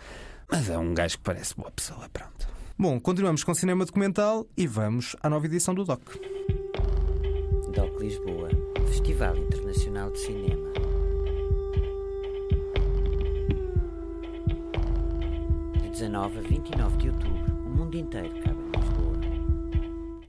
Mas 0.52 0.70
é 0.70 0.78
um 0.78 0.94
gajo 0.94 1.18
que 1.18 1.24
parece 1.24 1.56
boa 1.56 1.70
pessoa, 1.72 2.10
pronto. 2.12 2.48
Bom, 2.82 2.98
continuamos 2.98 3.44
com 3.44 3.54
cinema 3.54 3.84
documental 3.84 4.48
e 4.56 4.66
vamos 4.66 5.14
à 5.22 5.30
nova 5.30 5.46
edição 5.48 5.76
do 5.76 5.84
DOC. 5.84 6.00
DOC 7.76 8.00
Lisboa, 8.00 8.50
Festival 8.88 9.36
Internacional 9.36 10.10
de 10.12 10.20
Cinema. 10.20 10.72
De 15.82 15.90
19 15.90 16.38
a 16.38 16.42
29 16.42 16.98
de 17.00 17.10
outubro, 17.10 17.54
o 17.66 17.70
mundo 17.70 17.98
inteiro 17.98 18.34
cabe 18.46 18.59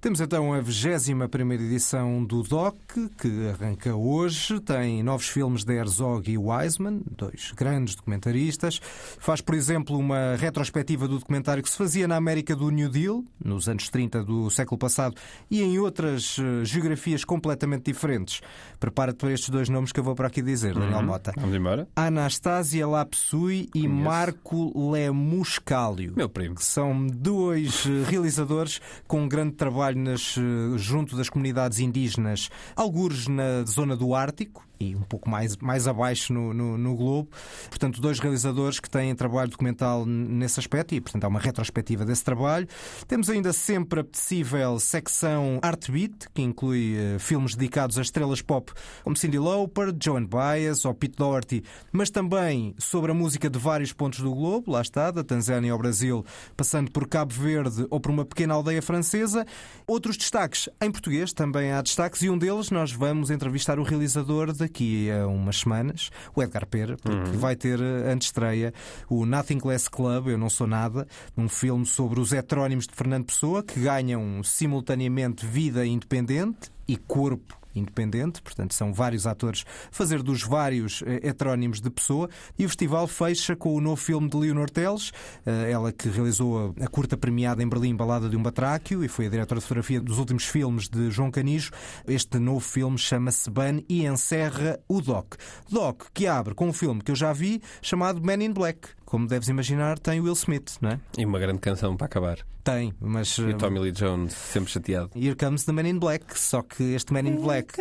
temos 0.01 0.19
então 0.19 0.55
a 0.55 0.61
21 0.63 1.53
edição 1.53 2.25
do 2.25 2.43
DOC, 2.43 2.75
que 3.19 3.49
arranca 3.49 3.95
hoje. 3.95 4.59
Tem 4.61 5.03
novos 5.03 5.29
filmes 5.29 5.63
de 5.63 5.75
Herzog 5.75 6.33
e 6.33 6.39
Wiseman, 6.39 7.03
dois 7.19 7.53
grandes 7.55 7.97
documentaristas. 7.97 8.81
Faz, 9.19 9.43
por 9.43 9.55
exemplo, 9.55 9.99
uma 9.99 10.37
retrospectiva 10.37 11.07
do 11.07 11.19
documentário 11.19 11.63
que 11.63 11.69
se 11.69 11.77
fazia 11.77 12.09
na 12.09 12.17
América 12.17 12.57
do 12.57 12.71
New 12.71 12.89
Deal, 12.89 13.23
nos 13.45 13.69
anos 13.69 13.91
30 13.91 14.25
do 14.25 14.49
século 14.49 14.79
passado, 14.79 15.15
e 15.51 15.61
em 15.61 15.79
outras 15.79 16.39
eh, 16.39 16.65
geografias 16.65 17.23
completamente 17.23 17.93
diferentes. 17.93 18.41
Prepara-te 18.79 19.19
para 19.19 19.33
estes 19.33 19.51
dois 19.51 19.69
nomes 19.69 19.93
que 19.93 20.01
eu 20.01 20.05
vou 20.05 20.15
para 20.15 20.29
aqui 20.29 20.41
dizer, 20.41 20.73
Daniel 20.73 21.03
Mota. 21.03 21.35
Vamos 21.37 21.55
embora? 21.55 21.87
Anastasia 21.95 22.89
Lapsui 22.89 23.69
e 23.75 23.83
Conheço. 23.83 23.95
Marco 23.95 24.91
Lemuscalio. 24.93 26.15
Meu 26.17 26.29
primo. 26.31 26.55
que 26.55 26.65
são 26.65 27.07
dois 27.07 27.85
eh, 27.85 28.11
realizadores 28.11 28.81
com 29.07 29.21
um 29.21 29.29
grande 29.29 29.57
trabalho 29.57 29.90
nas, 29.95 30.37
eh, 30.37 30.79
junto 30.79 31.17
das 31.17 31.29
comunidades 31.29 31.79
indígenas, 31.79 32.51
algures 32.75 33.27
na 33.27 33.65
zona 33.65 33.97
do 33.97 34.15
Ártico 34.15 34.69
e 34.81 34.97
um 34.97 35.03
pouco 35.03 35.29
mais, 35.29 35.57
mais 35.59 35.87
abaixo 35.87 36.33
no, 36.33 36.55
no, 36.55 36.79
no 36.79 36.97
globo. 36.97 37.29
Portanto, 37.69 38.01
dois 38.01 38.19
realizadores 38.19 38.81
que 38.81 38.89
têm 38.89 39.15
trabalho 39.15 39.51
documental 39.51 40.07
nesse 40.07 40.59
aspecto 40.59 40.95
e, 40.95 41.01
portanto, 41.01 41.25
há 41.25 41.29
uma 41.29 41.39
retrospectiva 41.39 42.05
desse 42.05 42.25
trabalho. 42.25 42.67
Temos 43.07 43.29
ainda 43.29 43.53
sempre 43.53 44.01
a 44.01 44.03
apetecível 44.03 44.81
secção 44.81 45.59
Art 45.63 45.91
Beat, 45.91 46.29
que 46.33 46.41
inclui 46.41 46.97
eh, 46.97 47.19
filmes 47.19 47.55
dedicados 47.55 47.99
a 47.99 48.03
estrelas 48.03 48.41
pop 48.41 48.73
como 49.05 49.17
Cyndi 49.17 49.39
Lauper, 49.39 49.95
Joan 50.03 50.25
Baez 50.25 50.85
ou 50.87 50.95
Pete 50.95 51.17
Doherty, 51.17 51.63
mas 51.93 52.09
também 52.09 52.75
sobre 52.79 53.11
a 53.11 53.15
música 53.15 53.51
de 53.51 53.59
vários 53.59 53.93
pontos 53.93 54.21
do 54.21 54.35
globo, 54.35 54.73
lá 54.73 54.81
está, 54.81 55.11
da 55.11 55.23
Tanzânia 55.23 55.73
ao 55.73 55.79
Brasil, 55.79 56.25
passando 56.57 56.91
por 56.91 57.07
Cabo 57.07 57.35
Verde 57.35 57.87
ou 57.91 58.01
por 58.01 58.11
uma 58.11 58.25
pequena 58.25 58.55
aldeia 58.55 58.81
francesa. 58.81 59.45
Outros 59.91 60.17
destaques 60.17 60.69
em 60.81 60.89
português, 60.89 61.33
também 61.33 61.73
há 61.73 61.83
destaques, 61.83 62.23
e 62.23 62.31
um 62.31 62.39
deles 62.39 62.71
nós 62.71 62.93
vamos 62.93 63.29
entrevistar 63.29 63.81
o 63.81 63.83
realizador 63.83 64.53
daqui 64.53 65.11
a 65.11 65.27
umas 65.27 65.57
semanas, 65.59 66.13
o 66.33 66.41
Edgar 66.41 66.65
Pera, 66.65 66.97
porque 66.97 67.37
vai 67.37 67.57
ter 67.57 67.81
eh, 67.81 68.13
antestreia 68.13 68.73
o 69.09 69.27
Nothing 69.27 69.59
Less 69.65 69.91
Club, 69.91 70.29
Eu 70.29 70.39
Não 70.39 70.49
Sou 70.49 70.69
Nada, 70.69 71.09
um 71.37 71.49
filme 71.49 71.85
sobre 71.85 72.21
os 72.21 72.33
heterónimos 72.33 72.87
de 72.87 72.95
Fernando 72.95 73.25
Pessoa, 73.25 73.65
que 73.65 73.81
ganham 73.81 74.41
simultaneamente 74.45 75.45
vida 75.45 75.85
independente 75.85 76.71
e 76.87 76.97
corpo 76.97 77.60
independente, 77.75 78.43
portanto 78.43 78.75
são 78.75 78.93
vários 78.93 79.27
atores 79.27 79.65
fazer 79.91 80.23
dos 80.23 80.43
vários 80.43 81.03
eh, 81.07 81.29
heterónimos 81.29 81.81
de 81.81 81.91
pessoa 81.91 82.29
e 82.59 82.65
o 82.65 82.69
festival 82.69 83.07
fecha 83.07 83.55
com 83.55 83.75
o 83.75 83.81
novo 83.81 83.97
filme 83.97 84.29
de 84.29 84.37
Leonor 84.37 84.71
Teles, 84.71 85.13
eh, 85.47 85.71
ela 85.71 85.93
que 85.93 86.09
realizou 86.09 86.75
a 86.81 86.87
curta 86.89 87.17
premiada 87.17 87.63
em 87.63 87.69
Berlim 87.69 87.95
Balada 87.95 88.29
de 88.29 88.37
um 88.37 88.43
Batráquio 88.43 89.05
e 89.05 89.09
foi 89.09 89.27
a 89.27 89.31
diretora 89.31 89.61
de 89.61 89.67
fotografia 89.67 90.01
dos 90.01 90.19
últimos 90.19 90.45
filmes 90.45 90.89
de 90.89 91.11
João 91.11 91.31
Canijo. 91.31 91.71
Este 92.07 92.39
novo 92.39 92.61
filme 92.61 92.99
chama-se 92.99 93.51
Ban 93.51 93.81
e 93.89 94.07
encerra 94.07 94.79
o 94.89 95.01
Doc. 95.01 95.35
Doc 95.69 96.05
que 96.13 96.27
abre 96.27 96.55
com 96.55 96.69
um 96.69 96.73
filme 96.73 97.03
que 97.03 97.11
eu 97.11 97.17
já 97.17 97.33
vi 97.33 97.63
chamado 97.83 98.23
Men 98.23 98.45
in 98.45 98.53
Black. 98.53 99.00
Como 99.11 99.27
deves 99.27 99.49
imaginar, 99.49 99.99
tem 99.99 100.21
Will 100.21 100.35
Smith, 100.35 100.77
não 100.81 100.91
é? 100.91 101.01
E 101.19 101.27
uma 101.27 101.41
grande 101.41 101.59
canção 101.59 101.97
para 101.97 102.07
acabar. 102.07 102.39
Tem, 102.63 102.95
mas 103.01 103.37
E 103.39 103.43
eh, 103.43 103.47
o 103.47 103.59
Tommy 103.59 103.81
Lee 103.81 103.91
Jones, 103.91 104.33
sempre 104.33 104.71
chateado. 104.71 105.11
Here 105.17 105.35
comes 105.35 105.65
the 105.65 105.73
Man 105.73 105.89
in 105.89 105.99
Black, 105.99 106.39
só 106.39 106.63
que 106.63 106.95
este 106.95 107.13
Man 107.13 107.27
in 107.27 107.43
Black 107.43 107.73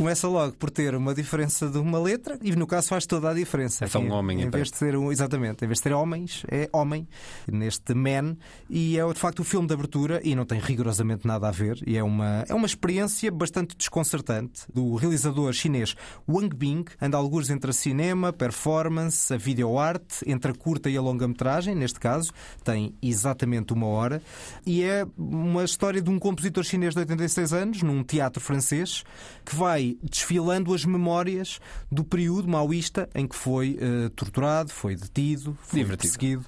começa 0.00 0.26
logo 0.28 0.54
por 0.56 0.70
ter 0.70 0.94
uma 0.94 1.14
diferença 1.14 1.68
de 1.68 1.76
uma 1.76 1.98
letra 1.98 2.38
e 2.42 2.56
no 2.56 2.66
caso 2.66 2.88
faz 2.88 3.04
toda 3.04 3.28
a 3.28 3.34
diferença. 3.34 3.84
É 3.84 3.88
só 3.88 3.98
um 3.98 4.06
Em- 4.06 4.10
homem, 4.10 4.38
Em 4.38 4.40
então. 4.44 4.52
vez 4.52 4.70
de 4.70 4.76
ser 4.78 4.96
um, 4.96 5.12
exatamente, 5.12 5.62
em 5.62 5.68
vez 5.68 5.76
de 5.78 5.82
ter 5.82 5.92
homens, 5.92 6.42
é 6.50 6.70
homem 6.72 7.06
neste 7.46 7.92
Man 7.94 8.34
e 8.70 8.98
é 8.98 9.06
de 9.12 9.18
facto 9.18 9.40
o 9.40 9.44
filme 9.44 9.66
de 9.68 9.74
abertura 9.74 10.18
e 10.24 10.34
não 10.34 10.46
tem 10.46 10.58
rigorosamente 10.58 11.26
nada 11.26 11.48
a 11.48 11.50
ver 11.50 11.78
e 11.86 11.98
é 11.98 12.02
uma, 12.02 12.46
é 12.48 12.54
uma 12.54 12.64
experiência 12.64 13.30
bastante 13.30 13.76
desconcertante 13.76 14.62
do 14.72 14.94
realizador 14.94 15.52
chinês 15.52 15.94
Wang 16.26 16.56
Bing, 16.56 16.84
anda 16.98 17.18
alguns 17.18 17.50
entre 17.50 17.70
a 17.70 17.74
cinema, 17.74 18.32
performance, 18.32 19.34
a 19.34 19.36
videoarte, 19.36 20.24
entre 20.26 20.52
a 20.52 20.54
curta 20.54 20.88
e 20.88 20.96
a 20.96 21.02
longa-metragem, 21.02 21.74
neste 21.74 22.00
caso, 22.00 22.32
tem 22.64 22.94
exatamente 23.02 23.74
uma 23.74 23.86
hora 23.86 24.22
e 24.64 24.82
é 24.82 25.06
uma 25.18 25.62
história 25.62 26.00
de 26.00 26.08
um 26.08 26.18
compositor 26.18 26.64
chinês 26.64 26.94
de 26.94 27.00
86 27.00 27.52
anos, 27.52 27.82
num 27.82 28.02
teatro 28.02 28.40
francês, 28.40 29.04
que 29.44 29.54
vai 29.54 29.89
desfilando 30.02 30.74
as 30.74 30.84
memórias 30.84 31.58
do 31.90 32.04
período 32.04 32.48
maoísta 32.48 33.08
em 33.14 33.26
que 33.26 33.36
foi 33.36 33.78
eh, 33.80 34.10
torturado, 34.14 34.70
foi 34.70 34.94
detido, 34.96 35.56
foi 35.62 35.80
Divertido. 35.80 36.12
perseguido. 36.12 36.44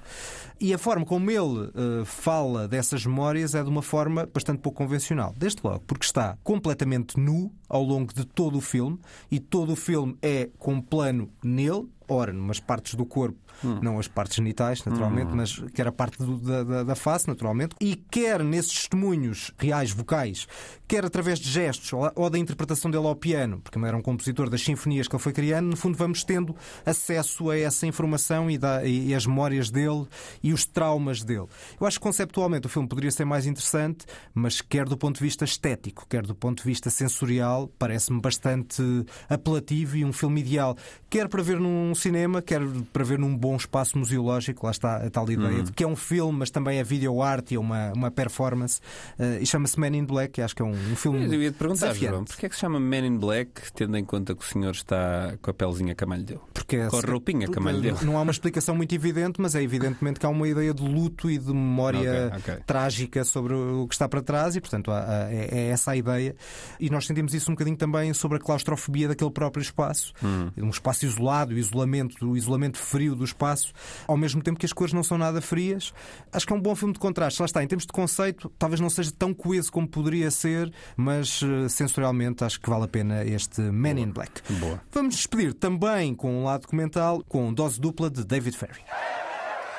E 0.63 0.73
a 0.73 0.77
forma 0.77 1.05
como 1.05 1.29
ele 1.29 1.69
eh, 1.75 2.05
fala 2.05 2.67
dessas 2.67 3.05
memórias 3.05 3.53
é 3.53 3.61
de 3.61 3.69
uma 3.69 3.81
forma 3.81 4.25
bastante 4.33 4.59
pouco 4.61 4.77
convencional. 4.77 5.33
Desde 5.37 5.59
logo, 5.63 5.81
porque 5.85 6.05
está 6.05 6.37
completamente 6.43 7.19
nu 7.19 7.51
ao 7.67 7.83
longo 7.83 8.13
de 8.13 8.25
todo 8.25 8.57
o 8.57 8.61
filme 8.61 8.97
e 9.29 9.39
todo 9.39 9.73
o 9.73 9.75
filme 9.75 10.15
é 10.21 10.49
com 10.57 10.79
plano 10.79 11.29
nele, 11.43 11.85
ora, 12.07 12.31
numas 12.31 12.59
partes 12.59 12.93
do 12.95 13.05
corpo, 13.05 13.37
não 13.81 13.97
as 13.97 14.07
partes 14.07 14.35
genitais, 14.35 14.83
naturalmente, 14.85 15.33
mas 15.33 15.59
quer 15.73 15.87
a 15.87 15.91
parte 15.91 16.17
do- 16.17 16.37
da, 16.37 16.83
da- 16.83 16.95
face, 16.95 17.27
naturalmente, 17.27 17.75
e 17.79 17.95
quer 17.95 18.43
nesses 18.43 18.73
testemunhos 18.73 19.51
reais, 19.57 19.91
vocais, 19.91 20.47
quer 20.87 21.03
através 21.05 21.39
de 21.39 21.49
gestos 21.49 21.91
ou, 21.93 22.11
ou 22.15 22.29
da 22.29 22.37
interpretação 22.37 22.91
dele 22.91 23.07
ao 23.07 23.15
piano, 23.15 23.59
porque 23.63 23.77
ele 23.79 23.87
era 23.87 23.97
um 23.97 24.01
compositor 24.01 24.49
das 24.49 24.61
sinfonias 24.61 25.07
que 25.07 25.15
ele 25.15 25.23
foi 25.23 25.31
criando, 25.33 25.67
no 25.67 25.77
fundo 25.77 25.97
vamos 25.97 26.23
tendo 26.23 26.55
acesso 26.85 27.49
a 27.49 27.57
essa 27.57 27.87
informação 27.87 28.51
e, 28.51 28.57
da- 28.57 28.85
e- 28.85 29.07
e 29.07 29.15
as 29.15 29.25
memórias 29.25 29.71
dele 29.71 30.05
e 30.43 30.52
os 30.53 30.65
traumas 30.65 31.23
dele. 31.23 31.47
Eu 31.79 31.87
acho 31.87 31.97
que 31.99 32.03
conceptualmente 32.03 32.67
o 32.67 32.69
filme 32.69 32.87
poderia 32.87 33.11
ser 33.11 33.25
mais 33.25 33.45
interessante, 33.45 34.05
mas 34.33 34.61
quer 34.61 34.85
do 34.85 34.97
ponto 34.97 35.17
de 35.17 35.23
vista 35.23 35.45
estético, 35.45 36.05
quer 36.09 36.23
do 36.25 36.35
ponto 36.35 36.59
de 36.63 36.63
vista 36.69 36.89
sensorial, 36.89 37.69
parece-me 37.79 38.21
bastante 38.21 38.81
apelativo 39.29 39.97
e 39.97 40.05
um 40.05 40.13
filme 40.13 40.41
ideal. 40.41 40.75
Quer 41.09 41.27
para 41.27 41.41
ver 41.43 41.59
num 41.59 41.93
cinema, 41.95 42.41
quer 42.41 42.61
para 42.91 43.03
ver 43.03 43.19
num 43.19 43.35
bom 43.37 43.55
espaço 43.55 43.97
museológico, 43.97 44.65
lá 44.65 44.71
está 44.71 44.97
a 44.97 45.09
tal 45.09 45.29
ideia 45.29 45.63
de 45.63 45.71
que 45.71 45.83
é 45.83 45.87
um 45.87 45.95
filme, 45.95 46.39
mas 46.39 46.49
também 46.49 46.79
é 46.79 46.83
video 46.83 47.21
art 47.21 47.51
e 47.51 47.55
é 47.55 47.59
uma, 47.59 47.91
uma 47.93 48.11
performance, 48.11 48.79
eh, 49.19 49.39
e 49.41 49.45
chama-se 49.45 49.79
Man 49.79 49.95
in 49.95 50.05
Black, 50.05 50.41
acho 50.41 50.55
que 50.55 50.61
é 50.61 50.65
um, 50.65 50.71
um 50.71 50.95
filme 50.95 51.25
Eu 51.33 51.41
ia 51.41 51.51
te 51.51 51.57
perguntar, 51.57 51.87
desafiante. 51.87 52.11
João, 52.13 52.25
porquê 52.25 52.45
é 52.45 52.49
que 52.49 52.55
se 52.55 52.61
chama 52.61 52.79
Men 52.79 53.05
in 53.05 53.17
Black, 53.17 53.71
tendo 53.73 53.97
em 53.97 54.03
conta 54.05 54.35
que 54.35 54.43
o 54.43 54.47
senhor 54.47 54.71
está 54.71 55.35
com 55.41 55.51
a 55.51 55.53
pelezinha 55.53 55.95
que 55.95 56.03
a 56.03 56.07
mãe 56.07 56.19
lhe 56.19 56.25
deu? 56.25 56.41
Porque 56.53 56.77
é- 56.77 56.87
Com 56.87 56.97
a 56.97 57.01
roupinha 57.01 57.47
que 57.47 57.57
a 57.57 57.61
mãe 57.61 57.73
lhe 57.75 57.81
deu. 57.81 57.97
Não 58.03 58.17
há 58.17 58.21
uma 58.21 58.31
explicação 58.31 58.75
muito 58.75 58.93
evidente, 58.95 59.39
mas 59.41 59.55
é 59.55 59.61
evidentemente 59.61 60.19
que 60.19 60.25
há 60.25 60.29
uma 60.33 60.47
ideia 60.47 60.73
de 60.73 60.83
luto 60.83 61.29
e 61.31 61.37
de 61.37 61.53
memória 61.53 62.27
Ok, 62.35 62.53
ok. 62.53 62.63
trágica 62.65 63.23
sobre 63.23 63.53
o 63.53 63.87
que 63.87 63.95
está 63.95 64.07
para 64.09 64.21
trás 64.21 64.55
e, 64.55 64.61
portanto, 64.61 64.91
há- 64.91 64.99
há- 65.25 65.31
é, 65.33 65.49
é 65.51 65.67
essa 65.69 65.91
a 65.91 65.95
ideia. 65.95 66.35
E 66.79 66.89
nós 66.89 67.05
sentimos 67.05 67.33
isso 67.33 67.49
um 67.49 67.53
bocadinho 67.55 67.77
também 67.77 68.13
sobre 68.13 68.37
a 68.37 68.41
claustrofobia 68.41 69.07
daquele 69.07 69.31
próprio 69.31 69.61
espaço. 69.61 70.13
Hum. 70.23 70.49
Um 70.57 70.69
espaço 70.69 71.05
isolado, 71.05 71.53
o 71.53 71.57
isolamento, 71.57 72.29
o 72.29 72.35
isolamento 72.37 72.77
frio 72.77 73.15
do 73.15 73.23
espaço, 73.23 73.71
ao 74.07 74.17
mesmo 74.17 74.41
tempo 74.41 74.59
que 74.59 74.65
as 74.65 74.73
cores 74.73 74.93
não 74.93 75.03
são 75.03 75.17
nada 75.17 75.41
frias. 75.41 75.93
Acho 76.31 76.45
que 76.47 76.53
é 76.53 76.55
um 76.55 76.61
bom 76.61 76.75
filme 76.75 76.93
de 76.93 76.99
contraste. 76.99 77.39
Lá 77.41 77.45
está, 77.45 77.63
em 77.63 77.67
termos 77.67 77.85
de 77.85 77.91
conceito, 77.93 78.51
talvez 78.57 78.79
não 78.79 78.89
seja 78.89 79.11
tão 79.17 79.33
coeso 79.33 79.71
como 79.71 79.87
poderia 79.87 80.29
ser, 80.31 80.71
mas 80.97 81.41
eh, 81.43 81.69
sensorialmente 81.69 82.43
acho 82.43 82.59
que 82.59 82.69
vale 82.69 82.85
a 82.85 82.87
pena 82.87 83.23
este 83.23 83.61
Man 83.61 83.99
in 83.99 84.11
Black. 84.11 84.41
Boa. 84.59 84.81
Vamos 84.91 85.15
despedir 85.15 85.53
também 85.53 86.13
com 86.15 86.41
um 86.41 86.43
lado 86.45 86.61
documental 86.61 87.23
com 87.27 87.53
dose 87.53 87.79
dupla 87.79 88.09
de 88.09 88.23
David 88.23 88.57
Ferry. 88.57 88.79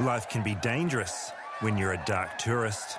Life 0.00 0.28
can 0.28 0.42
be 0.42 0.56
dangerous 0.56 1.30
when 1.60 1.78
you're 1.78 1.92
a 1.92 2.04
dark 2.04 2.36
tourist. 2.36 2.98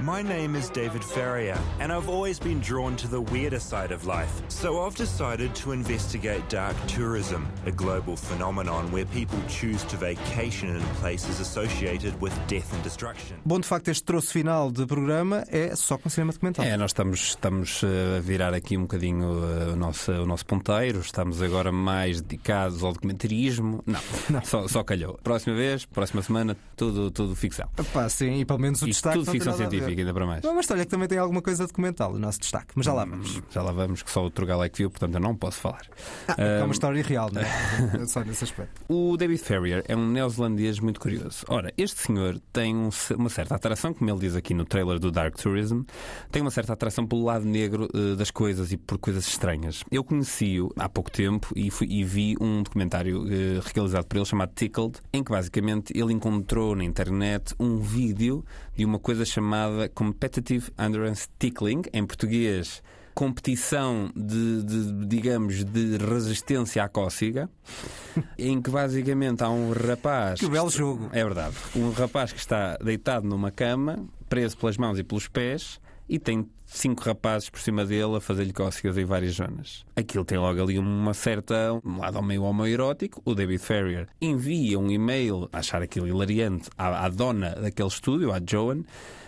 My 0.00 0.22
name 0.22 0.54
is 0.54 0.70
David 0.70 1.02
Ferrier, 1.02 1.58
and 1.80 1.92
I've 1.92 2.08
always 2.08 2.38
been 2.38 2.60
drawn 2.60 2.96
to 2.96 3.08
the 3.08 3.20
weirder 3.20 3.60
side 3.60 3.92
of 3.92 4.06
life. 4.06 4.30
So 4.48 4.84
I've 4.84 4.94
decided 4.96 5.54
to 5.56 5.72
investigate 5.72 6.48
dark 6.48 6.76
tourism, 6.86 7.46
a 7.66 7.70
global 7.70 8.16
phenomenon 8.16 8.90
where 8.92 9.06
people 9.06 9.38
choose 9.48 9.82
to 9.84 9.96
vacation 9.96 10.76
in 10.76 10.82
places 11.00 11.40
associated 11.40 12.20
with 12.20 12.32
death 12.46 12.72
and 12.74 12.82
destruction. 12.82 13.36
Bom, 13.44 13.60
de 13.60 13.66
facto, 13.66 13.88
este 13.90 14.04
troço 14.04 14.32
final 14.32 14.70
de 14.70 14.86
programa 14.86 15.44
é 15.48 15.74
só 15.76 15.98
com 15.98 16.08
cinema 16.08 16.32
documental. 16.32 16.64
É, 16.64 16.76
nós 16.76 16.90
estamos, 16.90 17.20
estamos 17.20 17.82
eh, 17.82 18.18
a 18.18 18.20
virar 18.20 18.54
aqui 18.54 18.76
um 18.76 18.82
bocadinho 18.82 19.24
eh, 19.44 19.72
o 19.72 19.76
nosso, 19.76 20.12
o 20.12 20.26
nosso 20.26 20.46
ponteiro, 20.46 21.00
estamos 21.00 21.42
agora 21.42 21.72
mais 21.72 22.20
dedicados 22.20 22.82
ao 22.82 22.92
documentarismo. 22.92 23.82
Não, 23.86 24.00
Só, 24.44 24.68
só 24.68 24.84
calhou. 24.84 25.18
Próxima 25.22 25.56
vez, 25.56 25.84
próxima 25.84 26.22
semana, 26.22 26.56
tudo, 26.76 27.10
tudo 27.10 27.34
ficção. 27.34 27.68
Pá, 27.92 28.08
sim, 28.08 28.40
e 28.40 28.44
pelo 28.44 28.58
menos 28.58 28.82
o 28.82 28.93
destaque 28.94 29.18
tudo 29.18 29.30
ficção 29.30 29.52
científica. 29.56 30.00
ainda 30.00 30.14
para 30.14 30.26
mais. 30.26 30.42
Não, 30.42 30.54
mas 30.54 30.70
olha 30.70 30.84
que 30.84 30.90
também 30.90 31.08
tem 31.08 31.18
alguma 31.18 31.42
coisa 31.42 31.66
documental, 31.66 32.12
o 32.14 32.18
nosso 32.18 32.40
destaque. 32.40 32.68
Mas 32.74 32.86
já 32.86 32.92
lá 32.92 33.04
vamos. 33.04 33.42
Já 33.50 33.62
lá 33.62 33.72
vamos, 33.72 34.02
que 34.02 34.10
só 34.10 34.22
outro 34.22 34.44
galo 34.46 34.64
é 34.64 34.68
que 34.68 34.78
viu, 34.78 34.90
portanto 34.90 35.14
eu 35.14 35.20
não 35.20 35.34
posso 35.36 35.58
falar. 35.60 35.82
Ah, 36.28 36.34
é 36.38 36.62
uma 36.64 36.72
história 36.72 37.02
real, 37.02 37.30
não 37.32 37.40
é? 37.42 37.46
Só 38.06 38.22
nesse 38.24 38.44
aspecto. 38.44 38.82
O 38.88 39.16
David 39.16 39.40
Ferrier 39.42 39.84
é 39.88 39.96
um 39.96 40.06
neozelandês 40.10 40.78
muito 40.80 41.00
curioso. 41.00 41.44
Ora, 41.48 41.72
este 41.76 42.00
senhor 42.00 42.40
tem 42.52 42.74
um- 42.74 42.90
uma 43.16 43.28
certa 43.28 43.54
atração, 43.54 43.92
como 43.94 44.10
ele 44.10 44.20
diz 44.20 44.34
aqui 44.36 44.54
no 44.54 44.64
trailer 44.64 44.98
do 44.98 45.10
Dark 45.10 45.36
Tourism, 45.36 45.82
tem 46.30 46.42
uma 46.42 46.50
certa 46.50 46.72
atração 46.72 47.06
pelo 47.06 47.24
lado 47.24 47.44
negro 47.44 47.88
eh, 47.94 48.16
das 48.16 48.30
coisas 48.30 48.72
e 48.72 48.76
por 48.76 48.98
coisas 48.98 49.26
estranhas. 49.26 49.82
Eu 49.90 50.04
conheci-o 50.04 50.70
há 50.78 50.88
pouco 50.88 51.10
tempo 51.10 51.52
e, 51.56 51.70
fui- 51.70 51.88
e 51.90 52.04
vi 52.04 52.36
um 52.40 52.62
documentário 52.62 53.24
eh, 53.28 53.60
realizado 53.74 54.04
por 54.06 54.16
ele 54.16 54.24
chamado 54.26 54.52
Tickled, 54.54 54.98
em 55.12 55.22
que 55.24 55.30
basicamente 55.30 55.92
ele 55.96 56.12
encontrou 56.12 56.74
na 56.76 56.84
internet 56.84 57.54
um 57.58 57.78
vídeo 57.78 58.44
de 58.76 58.83
uma 58.84 58.98
coisa 58.98 59.24
chamada 59.24 59.88
Competitive 59.88 60.70
Endurance 60.78 61.28
Tickling, 61.38 61.82
em 61.92 62.06
português 62.06 62.82
competição 63.14 64.10
de, 64.14 64.62
de, 64.64 65.06
digamos, 65.06 65.64
de 65.64 65.96
resistência 65.98 66.82
à 66.82 66.88
cócega, 66.88 67.48
em 68.36 68.60
que 68.60 68.70
basicamente 68.70 69.42
há 69.42 69.48
um 69.48 69.72
rapaz. 69.72 70.40
Que 70.40 70.48
belo 70.48 70.68
jogo. 70.68 71.08
É 71.12 71.22
verdade. 71.22 71.54
Um 71.76 71.90
rapaz 71.90 72.32
que 72.32 72.40
está 72.40 72.76
deitado 72.78 73.26
numa 73.26 73.50
cama, 73.50 74.04
preso 74.28 74.56
pelas 74.56 74.76
mãos 74.76 74.98
e 74.98 75.04
pelos 75.04 75.28
pés, 75.28 75.80
e 76.08 76.18
tem 76.18 76.48
cinco 76.74 77.04
rapazes 77.04 77.48
por 77.48 77.60
cima 77.60 77.84
dele 77.84 78.16
a 78.16 78.20
fazer-lhe 78.20 78.52
cócegas 78.52 78.98
em 78.98 79.04
várias 79.04 79.34
zonas. 79.34 79.84
Aquilo 79.96 80.24
tem 80.24 80.38
logo 80.38 80.60
ali 80.60 80.78
uma 80.78 81.14
certa. 81.14 81.72
um 81.84 81.98
lado 81.98 82.22
meio 82.22 82.42
homoerótico. 82.42 83.22
O 83.24 83.34
David 83.34 83.60
Ferrier 83.60 84.08
envia 84.20 84.78
um 84.78 84.90
e-mail 84.90 85.48
a 85.52 85.58
achar 85.58 85.82
aquilo 85.82 86.06
hilariante 86.06 86.68
à, 86.76 87.04
à 87.04 87.08
dona 87.08 87.50
daquele 87.50 87.88
estúdio, 87.88 88.32
à 88.32 88.40
Joan. 88.44 88.82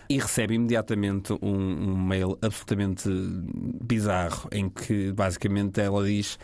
E 0.09 0.19
recebe 0.19 0.55
imediatamente 0.55 1.33
um, 1.33 1.39
um 1.43 1.97
mail 1.97 2.39
absolutamente 2.41 3.09
bizarro 3.83 4.49
em 4.53 4.69
que 4.69 5.13
basicamente 5.13 5.81
ela 5.81 6.05
diz 6.05 6.39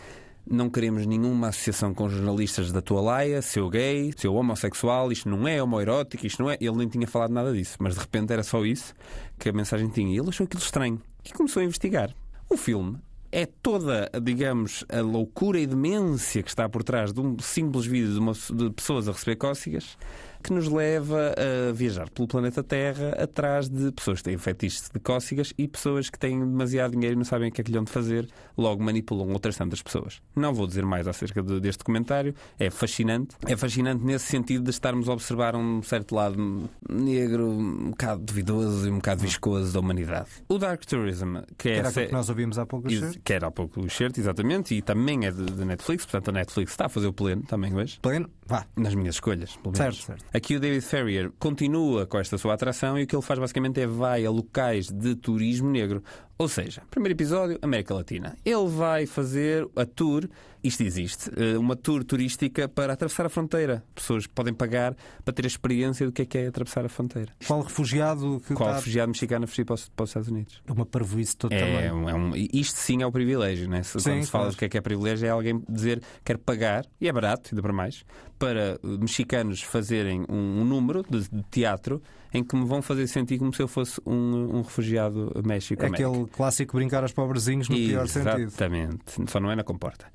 não 0.49 0.69
queremos 0.69 1.07
nenhuma 1.07 1.49
associação 1.49 1.95
com 1.95 2.09
jornalistas 2.09 2.73
da 2.73 2.83
tua 2.83 3.01
laia, 3.01 3.41
seu 3.43 3.69
gay, 3.71 4.13
seu 4.17 4.35
homossexual, 4.35 5.13
isto 5.13 5.29
não 5.29 5.47
é 5.47 5.63
homoerótico, 5.63 6.27
isto 6.27 6.43
não 6.43 6.51
é. 6.51 6.57
Ele 6.61 6.77
nem 6.77 6.89
tinha 6.89 7.07
falado 7.07 7.31
nada 7.33 7.53
disso, 7.53 7.77
mas 7.81 7.95
de 7.95 8.01
repente 8.01 8.33
era 8.33 8.43
só 8.43 8.65
isso 8.65 8.95
que 9.39 9.49
a 9.49 9.53
mensagem 9.53 9.89
tinha. 9.89 10.15
E 10.15 10.19
ele 10.19 10.29
achou 10.29 10.45
aquilo 10.45 10.63
estranho 10.63 11.01
e 11.25 11.31
começou 11.33 11.61
a 11.61 11.65
investigar. 11.65 12.15
O 12.51 12.57
filme 12.57 12.99
é 13.31 13.47
toda, 13.47 14.11
digamos, 14.23 14.85
a 14.91 15.01
loucura 15.01 15.59
e 15.59 15.67
demência 15.67 16.43
que 16.43 16.51
está 16.51 16.69
por 16.69 16.83
trás 16.85 17.13
de 17.15 17.21
um 17.21 17.39
simples 17.39 17.87
vídeo 17.87 18.13
de, 18.13 18.19
uma- 18.19 18.33
de 18.33 18.71
pessoas 18.71 19.09
a 19.09 19.13
receber 19.13 19.37
cócegas 19.37 19.97
que 20.43 20.53
nos 20.53 20.69
leva 20.69 21.35
a 21.69 21.73
viajar 21.73 22.11
pelo 22.11 22.27
planeta 22.29 22.63
Terra 22.63 23.11
atrás 23.23 23.69
de 23.69 23.93
pessoas 23.93 24.19
que 24.19 24.25
têm 24.25 24.39
fetiches 24.39 24.91
de 24.93 24.99
cócegas 25.01 25.53
e 25.57 25.69
pessoas 25.69 26.11
que 26.11 26.19
têm 26.19 26.39
demasiado 26.39 26.93
dinheiro 26.93 27.15
e 27.15 27.17
não 27.19 27.25
sabem 27.25 27.49
o 27.49 27.53
que 27.53 27.61
é 27.61 27.65
que 27.65 27.71
lhe 27.71 27.79
hão 27.79 27.85
de 27.85 27.91
fazer, 27.91 28.29
logo 28.59 28.83
manipulam 28.83 29.31
outras 29.33 29.57
tantas 29.57 29.81
pessoas. 29.83 30.21
Não 30.35 30.53
vou 30.53 30.67
dizer 30.67 30.85
mais 30.85 31.07
acerca 31.07 31.43
de- 31.43 31.61
deste 31.61 31.79
documentário, 31.79 32.35
é 32.59 32.69
fascinante. 32.71 33.37
É 33.47 33.57
fascinante 33.57 34.05
nesse 34.05 34.27
sentido 34.27 34.65
de 34.65 34.71
estarmos 34.71 35.09
a 35.09 35.13
observar 35.13 35.55
um 35.57 35.83
certo 35.83 36.15
lado 36.15 36.69
negro, 36.89 37.49
um 37.49 37.91
bocado 37.91 38.23
duvidoso 38.23 38.87
e 38.89 38.91
um 38.91 38.97
bocado 38.97 39.23
viscoso 39.23 39.73
da 39.73 39.81
humanidade. 39.81 40.29
O 40.49 40.59
Dark 40.59 40.85
Tourism, 40.85 41.37
que 41.57 41.69
é 41.69 41.73
Era 41.77 41.87
a 41.87 41.91
aquilo 41.91 42.03
sé- 42.05 42.07
que 42.07 42.13
nós 42.13 42.29
ouvimos 42.29 42.59
há 42.59 42.67
pouco. 42.67 42.89
e- 42.91 42.99
Cheiro. 42.99 43.21
que 43.25 43.33
era 43.33 43.47
há 43.47 43.51
pouco 43.51 43.81
o 43.81 43.89
shirt, 43.89 44.19
exatamente, 44.19 44.75
e 44.75 44.83
também 44.83 45.27
é 45.27 45.31
de, 45.31 45.45
de 45.45 45.65
Netflix, 45.65 46.05
portanto 46.05 46.29
a 46.29 46.33
Netflix 46.33 46.73
está 46.73 46.87
a 46.87 46.89
fazer 46.89 47.07
o 47.07 47.13
pleno 47.13 47.43
também 47.43 47.75
hoje. 47.75 47.99
Pleno? 48.01 48.29
Vá. 48.53 48.67
Nas 48.77 48.95
minhas 48.95 49.15
escolhas, 49.15 49.57
pelo 49.57 49.73
menos. 49.73 49.79
Certo, 49.79 50.07
certo. 50.07 50.27
Aqui 50.31 50.57
o 50.57 50.61
David 50.61 50.83
Ferrier 50.83 51.31
continua 51.39 52.05
com 52.05 52.19
esta 52.19 52.37
sua 52.37 52.53
atração 52.53 52.99
e 52.99 53.05
o 53.05 53.07
que 53.07 53.17
ele 53.17 53.23
faz 53.23 53.41
basicamente 53.41 53.81
é 53.81 53.87
vai 53.87 54.27
a 54.27 54.31
locais 54.31 54.91
de 54.91 55.15
turismo 55.17 55.71
negro. 55.71 56.05
Ou 56.37 56.47
seja, 56.49 56.83
primeiro 56.91 57.17
episódio, 57.17 57.59
América 57.63 57.95
Latina. 57.95 58.37
Ele 58.45 58.69
vai 58.69 59.07
fazer 59.07 59.67
a 59.75 59.87
tour, 59.87 60.29
isto 60.63 60.83
existe, 60.83 61.31
eh, 61.37 61.59
uma 61.59 61.75
tour 61.77 62.05
turística 62.05 62.69
para 62.69 62.93
atravessar 62.93 63.27
a 63.27 63.29
fronteira. 63.29 63.83
Pessoas 63.95 64.27
podem 64.27 64.55
pagar 64.55 64.95
para 65.25 65.35
ter 65.35 65.45
a 65.45 65.47
experiência 65.47 66.07
do 66.07 66.13
que 66.13 66.23
é 66.23 66.27
que 66.27 66.39
é 66.39 66.47
atravessar 66.47 66.85
a 66.85 66.89
fronteira. 66.89 67.33
Qual 67.47 67.61
refugiado 67.63 68.41
que 68.47 68.55
Qual 68.55 68.69
está... 68.69 68.77
refugiado 68.79 69.09
mexicano 69.11 69.45
a 69.45 69.49
fugir 69.49 69.65
para 69.65 69.75
os, 69.75 69.89
para 69.89 70.05
os 70.05 70.11
Estados 70.11 70.29
Unidos? 70.29 70.63
É 70.67 70.73
uma 70.73 70.87
parvoíce 70.87 71.37
todo 71.37 71.53
É, 71.53 71.59
também. 71.59 71.93
um- 71.93 72.09
é 72.09 72.15
um- 72.15 72.33
isto 72.53 72.77
sim 72.79 73.03
é 73.03 73.07
o 73.07 73.13
privilégio, 73.13 73.69
né? 73.69 73.83
Se, 73.83 73.99
Sim, 74.01 74.11
quando 74.11 74.25
se 74.25 74.31
fala 74.31 74.45
claro. 74.45 74.55
do 74.57 74.59
que 74.59 74.65
é 74.65 74.69
que 74.69 74.79
é 74.79 74.81
privilégio, 74.81 75.27
é 75.27 75.31
alguém 75.31 75.63
dizer 75.69 76.03
quer 76.25 76.39
pagar, 76.39 76.87
e 77.01 77.09
é 77.09 77.13
barato, 77.13 77.51
ainda 77.53 77.63
para 77.63 77.73
mais, 77.73 78.05
para 78.39 78.79
uh, 78.83 78.99
mexicanos 79.01 79.63
fazerem 79.63 80.25
um, 80.29 80.61
um 80.61 80.65
número 80.65 81.05
de, 81.09 81.21
de 81.29 81.43
teatro 81.51 82.03
em 82.33 82.43
que 82.43 82.57
me 82.57 82.65
vão 82.65 82.81
fazer 82.81 83.07
sentir 83.07 83.39
como 83.39 83.53
se 83.53 83.63
eu 83.63 83.69
fosse 83.69 84.01
um, 84.07 84.57
um 84.57 84.63
refugiado 84.63 85.33
México. 85.45 85.83
É 85.83 85.87
aquele 85.87 86.27
clássico 86.27 86.77
brincar 86.77 87.03
aos 87.03 87.13
pobrezinhos 87.13 87.69
no 87.69 87.77
pior 87.77 88.07
sentido. 88.09 88.41
Exatamente, 88.41 89.03
só 89.29 89.39
não 89.41 89.51
é 89.51 89.57
na 89.57 89.65
comporta. 89.65 90.07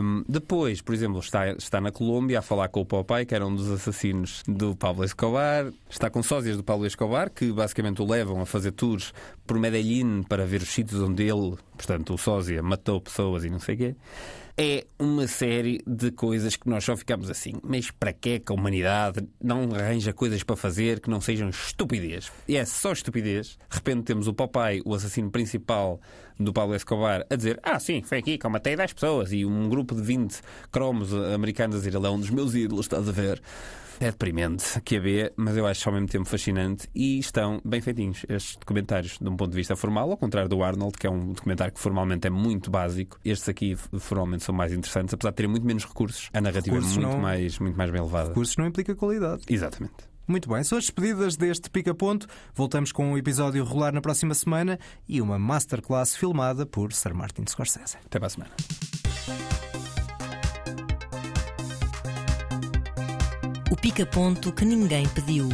Um, 0.00 0.24
depois, 0.28 0.80
por 0.80 0.94
exemplo, 0.94 1.18
está, 1.20 1.50
está 1.50 1.80
na 1.80 1.90
Colômbia 1.90 2.38
a 2.38 2.42
falar 2.42 2.68
com 2.68 2.80
o 2.80 2.86
Popeye, 2.86 3.26
que 3.26 3.34
era 3.34 3.46
um 3.46 3.54
dos 3.54 3.70
assassinos 3.70 4.42
do 4.46 4.76
Pablo 4.76 5.04
Escobar. 5.04 5.72
Está 5.88 6.08
com 6.10 6.22
sósias 6.22 6.56
do 6.56 6.62
Pablo 6.62 6.86
Escobar, 6.86 7.30
que 7.30 7.52
basicamente 7.52 8.00
o 8.02 8.06
levam 8.06 8.40
a 8.40 8.46
fazer 8.46 8.72
tours 8.72 9.12
por 9.46 9.58
Medellín 9.58 10.22
para 10.22 10.46
ver 10.46 10.62
os 10.62 10.68
sítios 10.68 11.00
onde 11.00 11.22
ele, 11.22 11.56
portanto, 11.76 12.14
o 12.14 12.18
sósia, 12.18 12.62
matou 12.62 13.00
pessoas 13.00 13.44
e 13.44 13.50
não 13.50 13.58
sei 13.58 13.74
o 13.74 13.78
quê. 13.78 13.96
É 14.60 14.88
uma 14.98 15.28
série 15.28 15.80
de 15.86 16.10
coisas 16.10 16.56
que 16.56 16.68
nós 16.68 16.82
só 16.82 16.96
ficamos 16.96 17.30
assim. 17.30 17.52
Mas 17.62 17.92
para 17.92 18.12
que 18.12 18.40
que 18.40 18.50
a 18.50 18.54
humanidade 18.56 19.24
não 19.40 19.68
arranja 19.72 20.12
coisas 20.12 20.42
para 20.42 20.56
fazer 20.56 20.98
que 20.98 21.08
não 21.08 21.20
sejam 21.20 21.48
estupidez? 21.48 22.32
E 22.48 22.56
é 22.56 22.64
só 22.64 22.90
estupidez. 22.90 23.56
De 23.70 23.76
repente 23.76 24.02
temos 24.02 24.26
o 24.26 24.34
Popeye, 24.34 24.82
o 24.84 24.92
assassino 24.96 25.30
principal 25.30 26.00
do 26.40 26.52
Pablo 26.52 26.74
Escobar, 26.74 27.24
a 27.30 27.36
dizer: 27.36 27.60
Ah, 27.62 27.78
sim, 27.78 28.02
foi 28.02 28.18
aqui 28.18 28.36
que 28.36 28.44
eu 28.44 28.50
matei 28.50 28.74
10 28.74 28.94
pessoas. 28.94 29.32
E 29.32 29.46
um 29.46 29.68
grupo 29.68 29.94
de 29.94 30.02
20 30.02 30.40
cromos 30.72 31.14
americanos 31.14 31.76
a 31.76 31.78
dizer: 31.78 31.94
Ele 31.94 32.06
é 32.08 32.10
um 32.10 32.18
dos 32.18 32.30
meus 32.30 32.52
ídolos, 32.56 32.86
estás 32.86 33.08
a 33.08 33.12
ver? 33.12 33.40
É 34.00 34.12
deprimente 34.12 34.80
que 34.82 34.96
a 34.96 35.00
ver, 35.00 35.32
mas 35.36 35.56
eu 35.56 35.66
acho 35.66 35.88
ao 35.88 35.92
mesmo 35.92 36.06
tempo 36.08 36.24
fascinante 36.24 36.88
e 36.94 37.18
estão 37.18 37.60
bem 37.64 37.80
feitinhos 37.80 38.24
estes 38.28 38.56
documentários 38.56 39.18
de 39.20 39.28
um 39.28 39.36
ponto 39.36 39.50
de 39.50 39.56
vista 39.56 39.74
formal, 39.74 40.10
ao 40.10 40.16
contrário 40.16 40.48
do 40.48 40.62
Arnold, 40.62 40.96
que 40.96 41.06
é 41.06 41.10
um 41.10 41.32
documentário 41.32 41.72
que 41.74 41.80
formalmente 41.80 42.26
é 42.26 42.30
muito 42.30 42.70
básico. 42.70 43.18
Estes 43.24 43.48
aqui 43.48 43.74
formalmente 43.98 44.44
são 44.44 44.54
mais 44.54 44.72
interessantes, 44.72 45.12
apesar 45.14 45.30
de 45.30 45.36
terem 45.36 45.50
muito 45.50 45.66
menos 45.66 45.84
recursos. 45.84 46.30
A 46.32 46.40
narrativa 46.40 46.76
Recursos 46.76 46.96
é 46.96 47.00
muito, 47.00 47.12
não- 47.16 47.20
mais, 47.20 47.58
muito 47.58 47.76
mais 47.76 47.90
bem 47.90 48.00
levada. 48.00 48.30
Cursos 48.30 48.56
não 48.56 48.66
implica 48.66 48.94
qualidade. 48.94 49.42
Exatamente. 49.48 49.94
Muito 50.28 50.48
bem, 50.48 50.62
são 50.62 50.76
as 50.78 50.84
despedidas 50.84 51.36
deste 51.36 51.68
Pica-Ponto. 51.70 52.26
Voltamos 52.54 52.92
com 52.92 53.12
um 53.12 53.18
episódio 53.18 53.64
rolar 53.64 53.92
na 53.92 54.00
próxima 54.00 54.34
semana 54.34 54.78
e 55.08 55.20
uma 55.22 55.38
masterclass 55.38 56.14
filmada 56.14 56.64
por 56.66 56.92
Sir 56.92 57.14
Martin 57.14 57.44
Scorsese. 57.48 57.96
Até 58.04 58.18
para 58.18 58.26
a 58.26 58.30
semana. 58.30 59.67
Pica-ponto 63.80 64.52
que 64.52 64.64
ninguém 64.64 65.08
pediu. 65.08 65.48